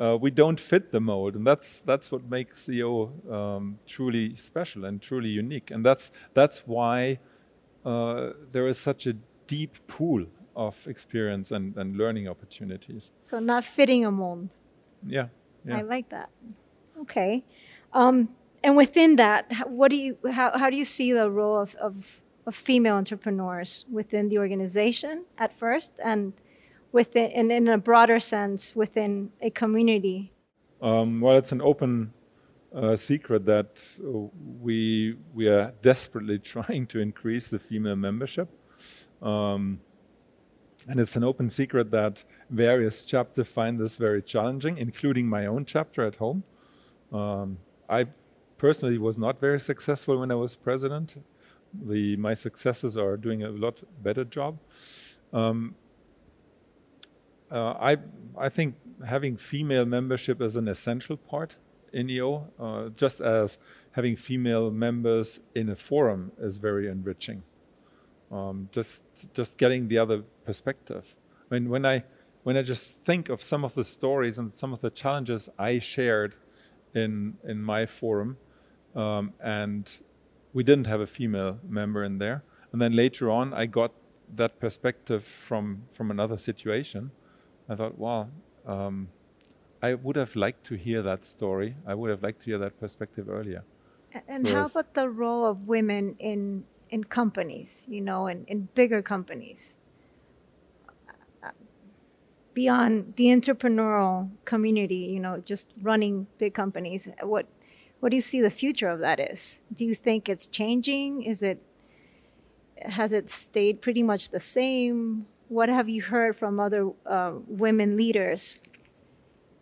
[0.01, 4.85] uh, we don't fit the mold, and that's that's what makes EO um, truly special
[4.85, 7.19] and truly unique, and that's that's why
[7.85, 9.13] uh, there is such a
[9.45, 13.11] deep pool of experience and, and learning opportunities.
[13.19, 14.49] So not fitting a mold.
[15.05, 15.27] Yeah,
[15.65, 15.77] yeah.
[15.77, 16.29] I like that.
[17.01, 17.43] Okay.
[17.93, 18.29] Um,
[18.63, 22.21] and within that, what do you how, how do you see the role of, of,
[22.47, 26.33] of female entrepreneurs within the organization at first and
[26.91, 30.33] within and in a broader sense within a community?
[30.81, 32.13] Um, well, it's an open
[32.75, 34.27] uh, secret that uh,
[34.61, 38.49] we we are desperately trying to increase the female membership,
[39.21, 39.79] um,
[40.87, 45.65] and it's an open secret that various chapters find this very challenging, including my own
[45.65, 46.43] chapter at home.
[47.11, 47.57] Um,
[47.89, 48.05] I
[48.57, 51.15] personally was not very successful when I was president.
[51.87, 54.57] The my successors are doing a lot better job.
[55.33, 55.75] Um,
[57.51, 57.97] uh, I
[58.37, 58.75] I think
[59.05, 61.55] having female membership is an essential part
[61.91, 63.57] in EO, uh, just as
[63.91, 67.43] having female members in a forum is very enriching.
[68.31, 69.01] Um, just
[69.33, 71.15] just getting the other perspective.
[71.49, 72.03] I mean, when I
[72.43, 75.79] when I just think of some of the stories and some of the challenges I
[75.79, 76.35] shared
[76.95, 78.37] in in my forum,
[78.95, 79.91] um, and
[80.53, 83.91] we didn't have a female member in there, and then later on I got
[84.33, 87.11] that perspective from from another situation.
[87.71, 88.27] I thought, wow,
[88.65, 89.07] um,
[89.81, 91.75] I would have liked to hear that story.
[91.87, 93.63] I would have liked to hear that perspective earlier.
[94.27, 98.67] And So how about the role of women in in companies, you know, in, in
[98.75, 99.79] bigger companies?
[102.53, 107.47] beyond the entrepreneurial community, you know, just running big companies, what
[107.99, 109.61] what do you see the future of that is?
[109.73, 111.23] Do you think it's changing?
[111.23, 111.61] Is it
[112.81, 115.27] has it stayed pretty much the same?
[115.51, 118.63] What have you heard from other uh, women leaders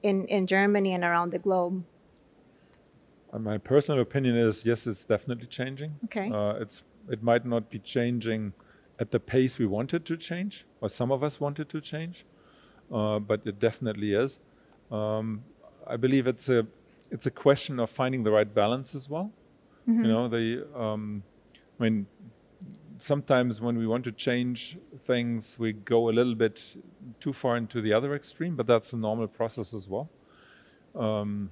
[0.03, 1.83] in in Germany and around the globe?
[3.33, 5.91] Uh, my personal opinion is yes, it's definitely changing.
[6.05, 6.29] Okay.
[6.29, 8.53] Uh, it's it might not be changing
[8.99, 12.23] at the pace we wanted to change, or some of us wanted to change,
[12.93, 14.37] uh, but it definitely is.
[14.91, 15.43] Um,
[15.87, 16.67] I believe it's a
[17.09, 19.31] it's a question of finding the right balance as well.
[19.87, 20.05] Mm-hmm.
[20.05, 21.23] You know, the um,
[21.79, 22.05] I mean,
[22.99, 26.61] sometimes when we want to change things, we go a little bit
[27.19, 30.09] too far into the other extreme, but that's a normal process as well.
[30.95, 31.49] Um,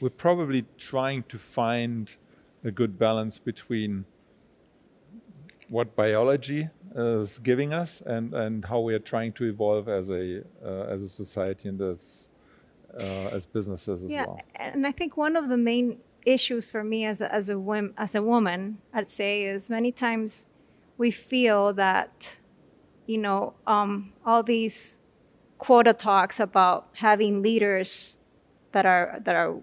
[0.00, 2.16] we're probably trying to find
[2.64, 4.04] a good balance between
[5.68, 10.42] what biology is giving us and, and how we are trying to evolve as a
[10.64, 12.28] uh, as a society and as
[13.00, 14.40] uh, as businesses as yeah, well.
[14.56, 18.14] and I think one of the main issues for me as a, as a as
[18.14, 20.48] a woman, I'd say, is many times
[20.98, 22.36] we feel that
[23.06, 25.00] you know um, all these
[25.58, 28.18] quota talks about having leaders
[28.72, 29.56] that are that are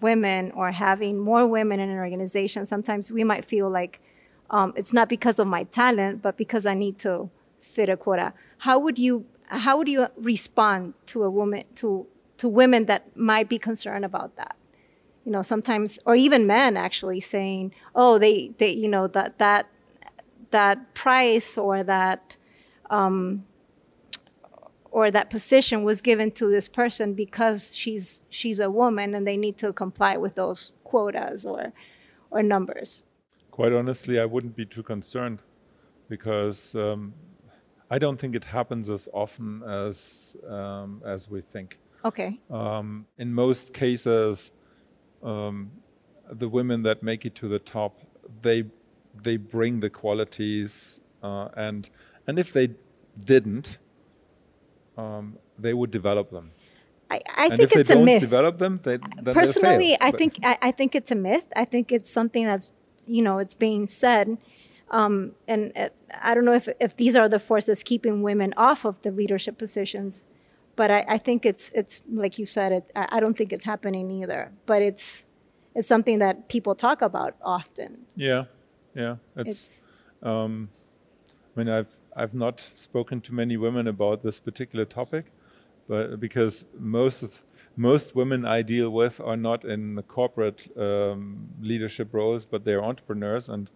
[0.00, 2.64] women or having more women in an organization.
[2.64, 4.00] Sometimes we might feel like
[4.50, 8.32] um, it's not because of my talent, but because I need to fit a quota.
[8.58, 12.06] How would you how would you respond to a woman to
[12.38, 14.56] to women that might be concerned about that?
[15.24, 19.66] You know, sometimes or even men actually saying, "Oh, they they you know that that
[20.50, 22.36] that price or that."
[22.90, 23.44] Um,
[24.94, 29.36] or that position was given to this person because she's she's a woman and they
[29.36, 31.72] need to comply with those quotas or
[32.30, 33.02] or numbers.
[33.50, 35.40] Quite honestly, I wouldn't be too concerned
[36.08, 37.12] because um,
[37.90, 41.78] I don't think it happens as often as um, as we think.
[42.04, 42.38] Okay.
[42.48, 44.52] Um, in most cases,
[45.24, 45.70] um,
[46.30, 47.98] the women that make it to the top,
[48.42, 48.64] they
[49.22, 51.88] they bring the qualities, uh, and
[52.26, 52.70] and if they
[53.24, 53.78] didn't,
[54.96, 56.52] um, they would develop them.
[57.10, 58.20] I, I think it's a myth.
[58.20, 58.98] develop them, they,
[59.32, 59.96] Personally.
[60.00, 61.44] I But- think I, I think it's a myth.
[61.54, 62.70] I think it's something that's
[63.06, 64.38] you know it's being said,
[64.90, 65.88] um, and uh,
[66.22, 69.58] I don't know if if these are the forces keeping women off of the leadership
[69.58, 70.26] positions,
[70.76, 72.72] but I, I think it's it's like you said.
[72.72, 74.52] It I, don't think it's happening either.
[74.66, 75.24] But it's
[75.74, 78.06] it's something that people talk about often.
[78.16, 78.44] Yeah,
[78.94, 79.16] yeah.
[79.36, 79.86] It's, It's
[80.22, 80.68] um,
[81.56, 85.26] I mean, I've I've not spoken to many women about this particular topic,
[85.88, 87.42] but because most of,
[87.76, 92.82] most women I deal with are not in the corporate um, leadership roles, but they're
[92.82, 93.68] entrepreneurs, and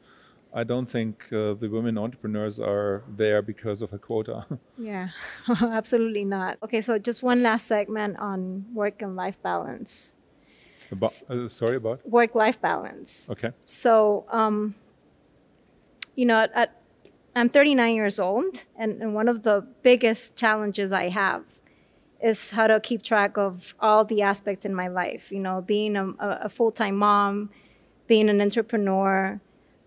[0.53, 4.47] I don't think uh, the women entrepreneurs are there because of a quota.
[4.79, 5.09] Yeah,
[5.49, 6.59] absolutely not.
[6.63, 10.17] Okay, so just one last segment on work and life balance.
[10.91, 12.09] about, uh, sorry about.
[12.09, 13.29] Work life balance.
[13.29, 13.51] Okay.
[13.67, 14.77] So, um,
[16.15, 16.83] you know, at, at,
[17.35, 21.43] I'm 39 years old, and, and one of the biggest challenges I have
[22.23, 25.31] is how to keep track of all the aspects in my life.
[25.31, 27.51] You know, being a, a, a full time mom,
[28.07, 29.41] being an entrepreneur,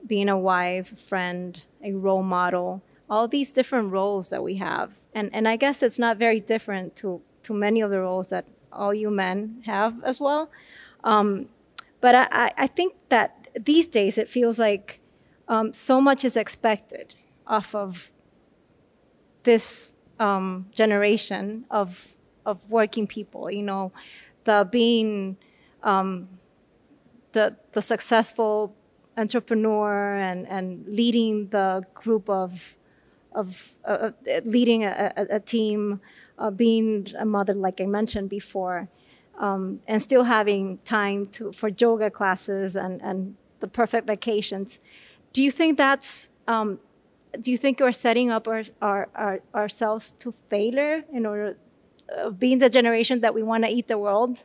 [0.06, 4.92] being a wife, friend, a role model, all these different roles that we have.
[5.14, 8.46] And, and I guess it's not very different to, to many of the roles that
[8.72, 10.50] all you men have as well.
[11.04, 11.48] Um,
[12.00, 15.00] but I, I- think that these days it feels like
[15.48, 18.10] um, so much is expected off of
[19.44, 23.52] this um, generation of of working people.
[23.52, 23.92] You know,
[24.46, 25.38] the being
[25.84, 26.30] um,
[27.34, 28.76] the the successful
[29.18, 32.76] entrepreneur and and leading the group of
[33.34, 36.02] of uh, uh, leading a, a, team,
[36.38, 38.90] uh, being a mother, like I mentioned before,
[39.40, 44.80] um, and still having time to for yoga classes and and the perfect vacations.
[45.34, 46.80] Do you think that's um,
[47.40, 51.56] do you think we're setting up our, our, our ourselves to failure in order
[52.10, 54.44] of being the generation that we want to eat the world,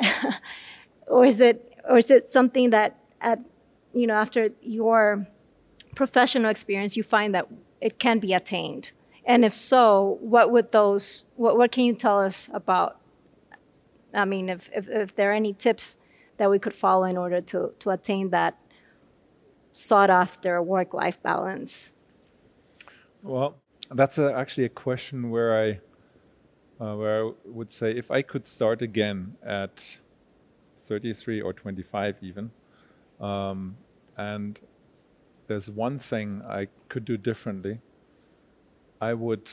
[1.08, 3.40] or is it or is it something that at
[3.94, 5.26] you know after your
[5.94, 7.48] professional experience you find that
[7.80, 8.90] it can be attained?
[9.26, 13.00] And if so, what would those what what can you tell us about?
[14.12, 15.98] I mean, if if, if there are any tips
[16.36, 18.58] that we could follow in order to to attain that
[19.72, 21.92] sought after work life balance.
[23.22, 23.56] Well,
[23.90, 25.80] that's a, actually a question where I
[26.80, 29.98] uh, where I would say if I could start again at
[30.86, 32.50] 33 or 25 even,
[33.20, 33.76] um,
[34.16, 34.60] and
[35.46, 37.80] there's one thing I could do differently,
[39.00, 39.48] I would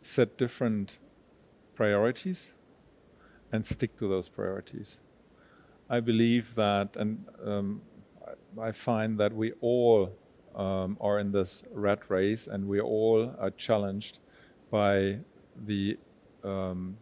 [0.00, 0.98] set different
[1.74, 2.52] priorities
[3.52, 4.98] and stick to those priorities.
[5.90, 7.82] I believe that, and um,
[8.60, 10.10] I, find that we all
[10.54, 14.18] um, are in this rat race and we all are challenged
[14.70, 15.18] by
[15.66, 15.98] the
[16.42, 16.96] um,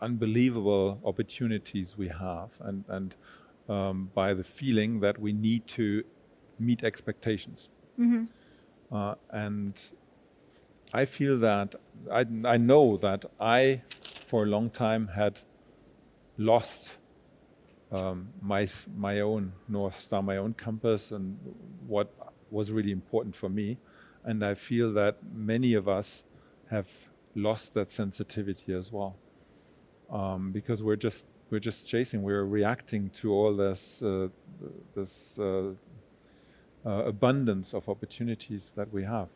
[0.00, 3.14] unbelievable opportunities we have and, and
[3.72, 6.04] um, by the feeling that we need to
[6.58, 7.68] meet expectations.
[7.98, 8.24] Mm-hmm.
[8.94, 9.74] Uh, and
[10.92, 11.74] I feel that
[12.12, 13.82] I, I know that I,
[14.26, 15.40] for a long time, had
[16.36, 16.98] lost
[17.90, 18.66] um, my
[18.96, 21.38] my own north star, my own compass, and
[21.86, 22.08] what
[22.50, 23.78] was really important for me.
[24.24, 26.22] And I feel that many of us
[26.70, 26.88] have
[27.34, 29.16] lost that sensitivity as well,
[30.10, 34.28] um, because we're just we're just chasing, we're reacting to all this uh,
[34.94, 35.72] this uh,
[36.86, 39.28] uh, abundance of opportunities that we have.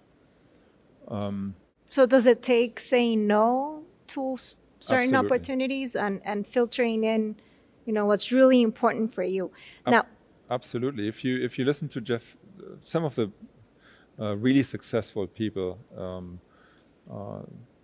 [1.08, 1.54] Um,
[1.88, 4.36] so does it take saying no to
[4.80, 5.26] certain Absolutely.
[5.26, 7.36] opportunities and, and filtering in,
[7.84, 9.52] you know, what's really important for you?
[9.86, 10.06] Ab- now,
[10.50, 11.06] Absolutely.
[11.06, 12.36] If you if you listen to Jeff,
[12.80, 13.30] some of the
[14.18, 16.40] uh, really successful people, um,
[17.12, 17.42] uh,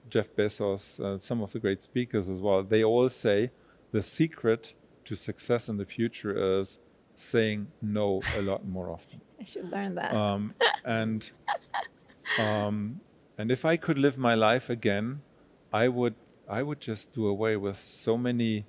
[0.09, 3.51] Jeff Bezos, uh, some of the great speakers as well, they all say
[3.93, 4.75] the secret
[5.05, 6.79] to success in the future is
[7.17, 9.21] saying no a lot more often.
[9.41, 10.15] I should learn that.
[10.15, 11.31] Um, and
[12.39, 13.01] um,
[13.39, 15.23] and if I could live my life again,
[15.73, 16.15] I would
[16.49, 18.67] I would just do away with so many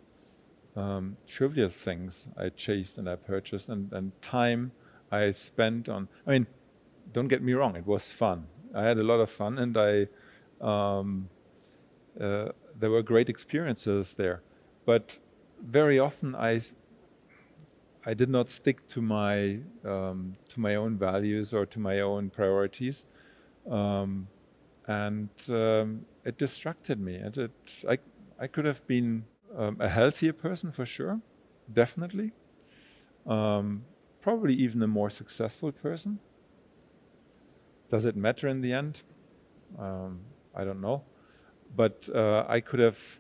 [0.76, 4.71] um, trivial things I chased and I purchased and, and time
[5.11, 6.07] I spent on.
[6.26, 6.47] I mean,
[7.11, 8.47] don't get me wrong, it was fun.
[8.74, 10.07] I had a lot of fun and I
[10.61, 11.30] um,
[12.19, 12.49] uh,
[12.80, 14.41] there were great experiences there,
[14.86, 15.20] but
[15.62, 16.62] very often I
[18.06, 22.30] I did not stick to my um, to my own values or to my own
[22.30, 23.06] priorities,
[23.70, 24.28] um,
[24.88, 27.16] and um, it distracted me.
[27.16, 27.52] And it,
[27.90, 27.98] I
[28.40, 29.26] I could have been
[29.58, 31.22] um, a healthier person for sure,
[31.72, 32.32] definitely.
[33.26, 33.86] Um,
[34.22, 36.20] probably even a more successful person.
[37.90, 39.04] Does it matter in the end?
[39.80, 40.22] Um,
[40.54, 41.04] I don't know,
[41.76, 43.20] but uh, I could have.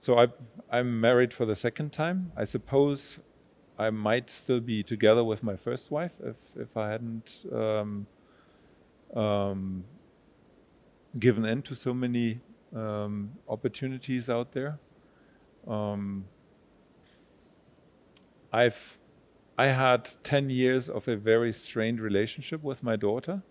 [0.00, 0.26] So I
[0.70, 2.32] I'm married for the second time.
[2.36, 3.18] I suppose
[3.78, 8.06] I might still be together with my first wife if if I hadn't um,
[9.14, 9.84] um,
[11.18, 12.40] given in to so many
[12.74, 14.78] um, opportunities out there.
[15.66, 16.26] Um,
[18.52, 18.98] I've
[19.56, 23.42] I had ten years of a very strained relationship with my daughter,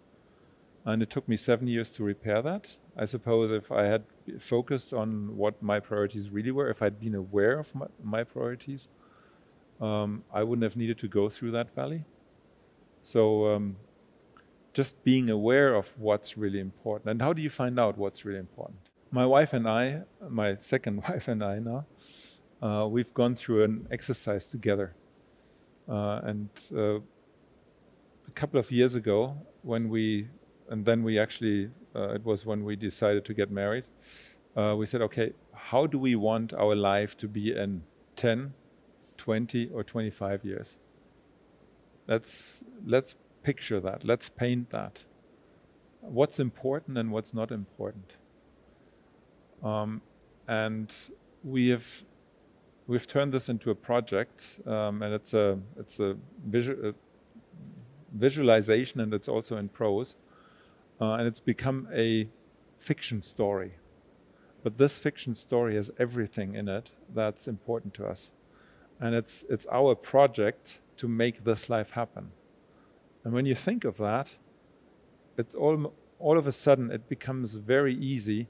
[0.85, 2.77] and it took me seven years to repair that.
[2.97, 4.03] I suppose if I had
[4.39, 8.87] focused on what my priorities really were, if I'd been aware of my, my priorities,
[9.79, 12.05] um, I wouldn't have needed to go through that valley.
[13.03, 13.77] So, um,
[14.73, 17.09] just being aware of what's really important.
[17.09, 18.79] And how do you find out what's really important?
[19.11, 21.85] My wife and I, my second wife and I now,
[22.61, 24.93] uh, we've gone through an exercise together.
[25.89, 30.27] Uh, and uh, a couple of years ago, when we,
[30.69, 31.69] and then we actually,
[32.15, 33.87] it was when we decided to get married,
[34.55, 37.83] uh, we said, okay, how do we want our life to be in
[38.17, 38.53] 10,
[39.17, 40.75] 20 or 25 years.
[42.07, 44.03] Let's let's picture that.
[44.03, 45.03] Let's paint that.
[46.01, 48.13] What's important and what's not important.
[49.63, 50.01] Um,
[50.47, 50.93] and
[51.43, 52.03] we have
[52.87, 56.93] we've turned this into a project, um, and it's a it's a, visual, a
[58.13, 60.15] visualization, and it's also in prose,
[61.01, 62.29] uh, and it's become a
[62.77, 63.73] fiction story.
[64.63, 68.31] But this fiction story has everything in it that's important to us
[68.99, 72.31] and it's it's our project to make this life happen.
[73.23, 74.35] And when you think of that,
[75.37, 78.47] it's all all of a sudden it becomes very easy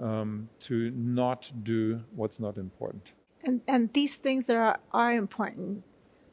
[0.00, 3.12] um, to not do what's not important.
[3.46, 5.84] and, and these things that are, are important,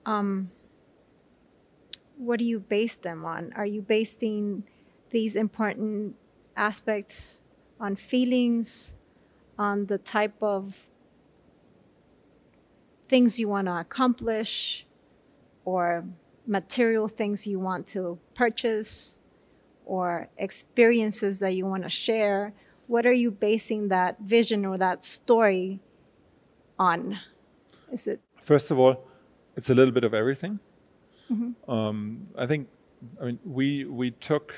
[0.05, 0.49] um,
[2.15, 3.51] what do you base them on?
[3.55, 4.63] Are you basing
[5.11, 6.15] these important
[6.55, 7.43] aspects
[7.79, 8.97] on feelings,
[9.57, 10.87] on the type of
[13.07, 14.85] things you want to accomplish,
[15.65, 16.03] or
[16.47, 19.19] material things you want to purchase,
[19.85, 22.53] or experiences that you want to share?
[22.87, 25.79] What are you basing that vision or that story
[26.79, 27.19] on?
[27.91, 29.07] Is it First of all,
[29.55, 30.59] it's a little bit of everything.
[31.67, 32.67] Um, I think,
[33.21, 34.53] I mean, we we took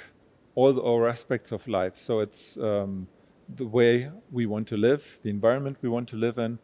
[0.55, 1.97] all our aspects of life.
[1.97, 3.07] So it's um,
[3.55, 6.59] the way we want to live, the environment we want to live in,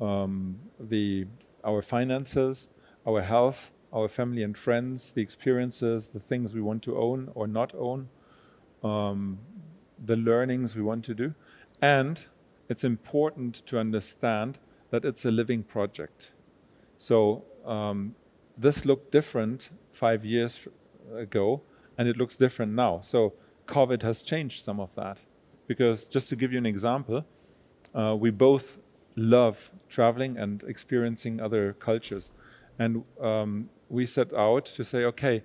[0.00, 1.26] um, the
[1.64, 2.68] our finances,
[3.06, 7.46] our health, our family and friends, the experiences, the things we want to own or
[7.46, 8.08] not own,
[8.82, 9.38] um,
[10.04, 11.34] the learnings we want to do.
[11.80, 12.24] And
[12.68, 14.58] it's important to understand
[14.90, 16.32] that it's a living project.
[16.98, 18.14] So um,
[18.56, 20.60] this looked different five years
[21.14, 21.62] ago,
[21.98, 23.00] and it looks different now.
[23.02, 23.34] So
[23.66, 25.18] COVID has changed some of that.
[25.66, 27.24] Because just to give you an example,
[27.94, 28.78] uh, we both
[29.16, 32.30] love traveling and experiencing other cultures.
[32.78, 35.42] And um, we set out to say, okay,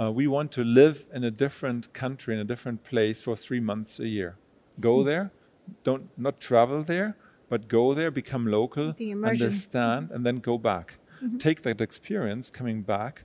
[0.00, 3.60] uh, we want to live in a different country, in a different place for three
[3.60, 4.36] months a year.
[4.80, 5.06] Go hmm.
[5.06, 5.32] there,
[5.82, 7.16] don't not travel there,
[7.48, 10.98] but go there, become local, understand, and then go back.
[11.22, 11.38] Mm-hmm.
[11.38, 13.24] Take that experience coming back,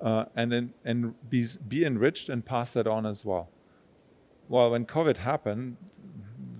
[0.00, 3.48] uh, and then and be be enriched and pass that on as well.
[4.48, 5.76] Well, when COVID happened,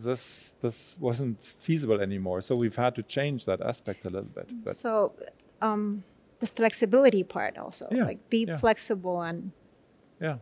[0.03, 2.41] this this wasn't feasible anymore.
[2.41, 4.65] So we've had to change that aspect a little bit.
[4.65, 5.15] But so
[5.61, 6.05] um,
[6.41, 8.57] the flexibility part also, yeah, like be yeah.
[8.57, 9.53] flexible and
[10.21, 10.37] yeah,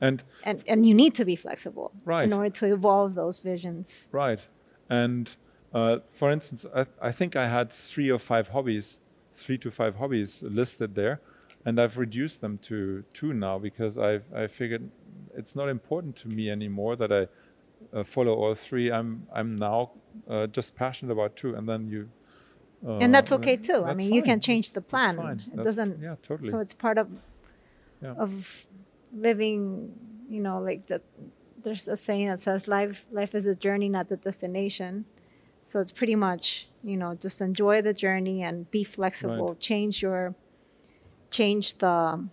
[0.00, 4.08] and and and you need to be flexible right in order to evolve those visions.
[4.12, 4.44] Right,
[4.88, 5.34] and
[5.72, 8.98] uh, for instance, I, I think I had three or five hobbies,
[9.32, 11.20] three to five hobbies listed there,
[11.64, 14.90] and I've reduced them to two now because I've I figured
[15.34, 17.28] it's not important to me anymore that I
[17.92, 18.90] uh, follow all three.
[18.90, 19.92] I'm I'm now
[20.28, 22.08] uh, just passionate about two, and then you.
[22.86, 23.72] Uh, and that's okay too.
[23.72, 24.16] That's I mean, fine.
[24.16, 25.18] you can change the plan.
[25.18, 26.02] It that's, doesn't.
[26.02, 26.50] Yeah, totally.
[26.50, 27.08] So it's part of
[28.02, 28.14] yeah.
[28.14, 28.66] of
[29.12, 29.92] living.
[30.28, 31.00] You know, like the
[31.62, 35.06] there's a saying that says life life is a journey, not the destination.
[35.62, 39.48] So it's pretty much you know just enjoy the journey and be flexible.
[39.48, 39.60] Right.
[39.60, 40.34] Change your
[41.34, 42.24] change the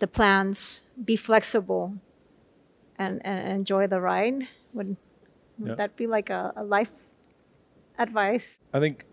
[0.00, 0.84] the plans.
[1.04, 1.94] Be flexible
[2.98, 4.48] and, and enjoy the ride?
[4.74, 4.96] Would,
[5.58, 5.74] would yeah.
[5.76, 6.90] that be like a, a, life
[7.98, 8.60] advice?
[8.72, 9.04] I think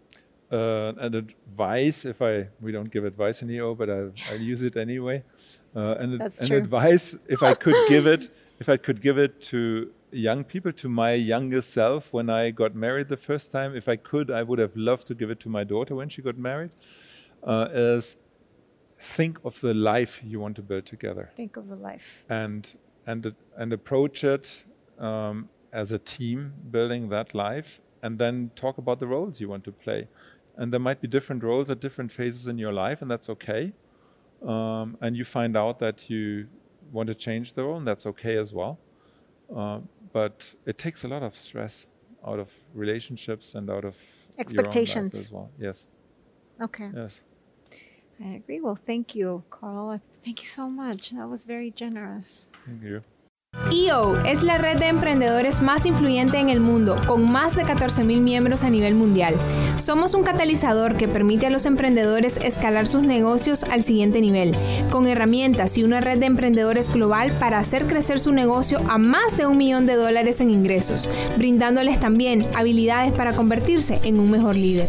[0.51, 3.99] uh, an advice, if I we don't give advice in EO, but I,
[4.29, 5.23] I'll use it anyway.
[5.75, 6.57] Uh, an, That's an true.
[6.57, 8.29] advice, if I could give it,
[8.59, 12.75] if I could give it to young people, to my younger self when I got
[12.75, 15.49] married the first time, if I could, I would have loved to give it to
[15.49, 16.71] my daughter when she got married.
[17.43, 18.15] Uh, is
[18.99, 21.31] think of the life you want to build together.
[21.35, 22.23] Think of the life.
[22.29, 22.73] And
[23.05, 24.63] and and approach it
[24.99, 29.63] um, as a team, building that life, and then talk about the roles you want
[29.65, 30.07] to play.
[30.55, 33.73] And there might be different roles at different phases in your life, and that's okay.
[34.45, 36.47] Um, and you find out that you
[36.91, 38.79] want to change the role, and that's okay as well.
[39.55, 39.79] Uh,
[40.11, 41.85] but it takes a lot of stress
[42.25, 43.95] out of relationships and out of
[44.39, 45.51] expectations as well.
[45.59, 45.87] Yes.
[46.61, 46.89] Okay.
[46.93, 47.21] Yes.
[48.23, 48.59] I agree.
[48.59, 50.01] Well, thank you, Carl.
[50.23, 51.11] Thank you so much.
[51.11, 52.49] That was very generous.
[52.65, 53.01] Thank you.
[53.71, 58.21] EO es la red de emprendedores más influyente en el mundo, con más de 14.000
[58.21, 59.35] miembros a nivel mundial.
[59.77, 64.55] Somos un catalizador que permite a los emprendedores escalar sus negocios al siguiente nivel,
[64.89, 69.37] con herramientas y una red de emprendedores global para hacer crecer su negocio a más
[69.37, 74.55] de un millón de dólares en ingresos, brindándoles también habilidades para convertirse en un mejor
[74.55, 74.87] líder.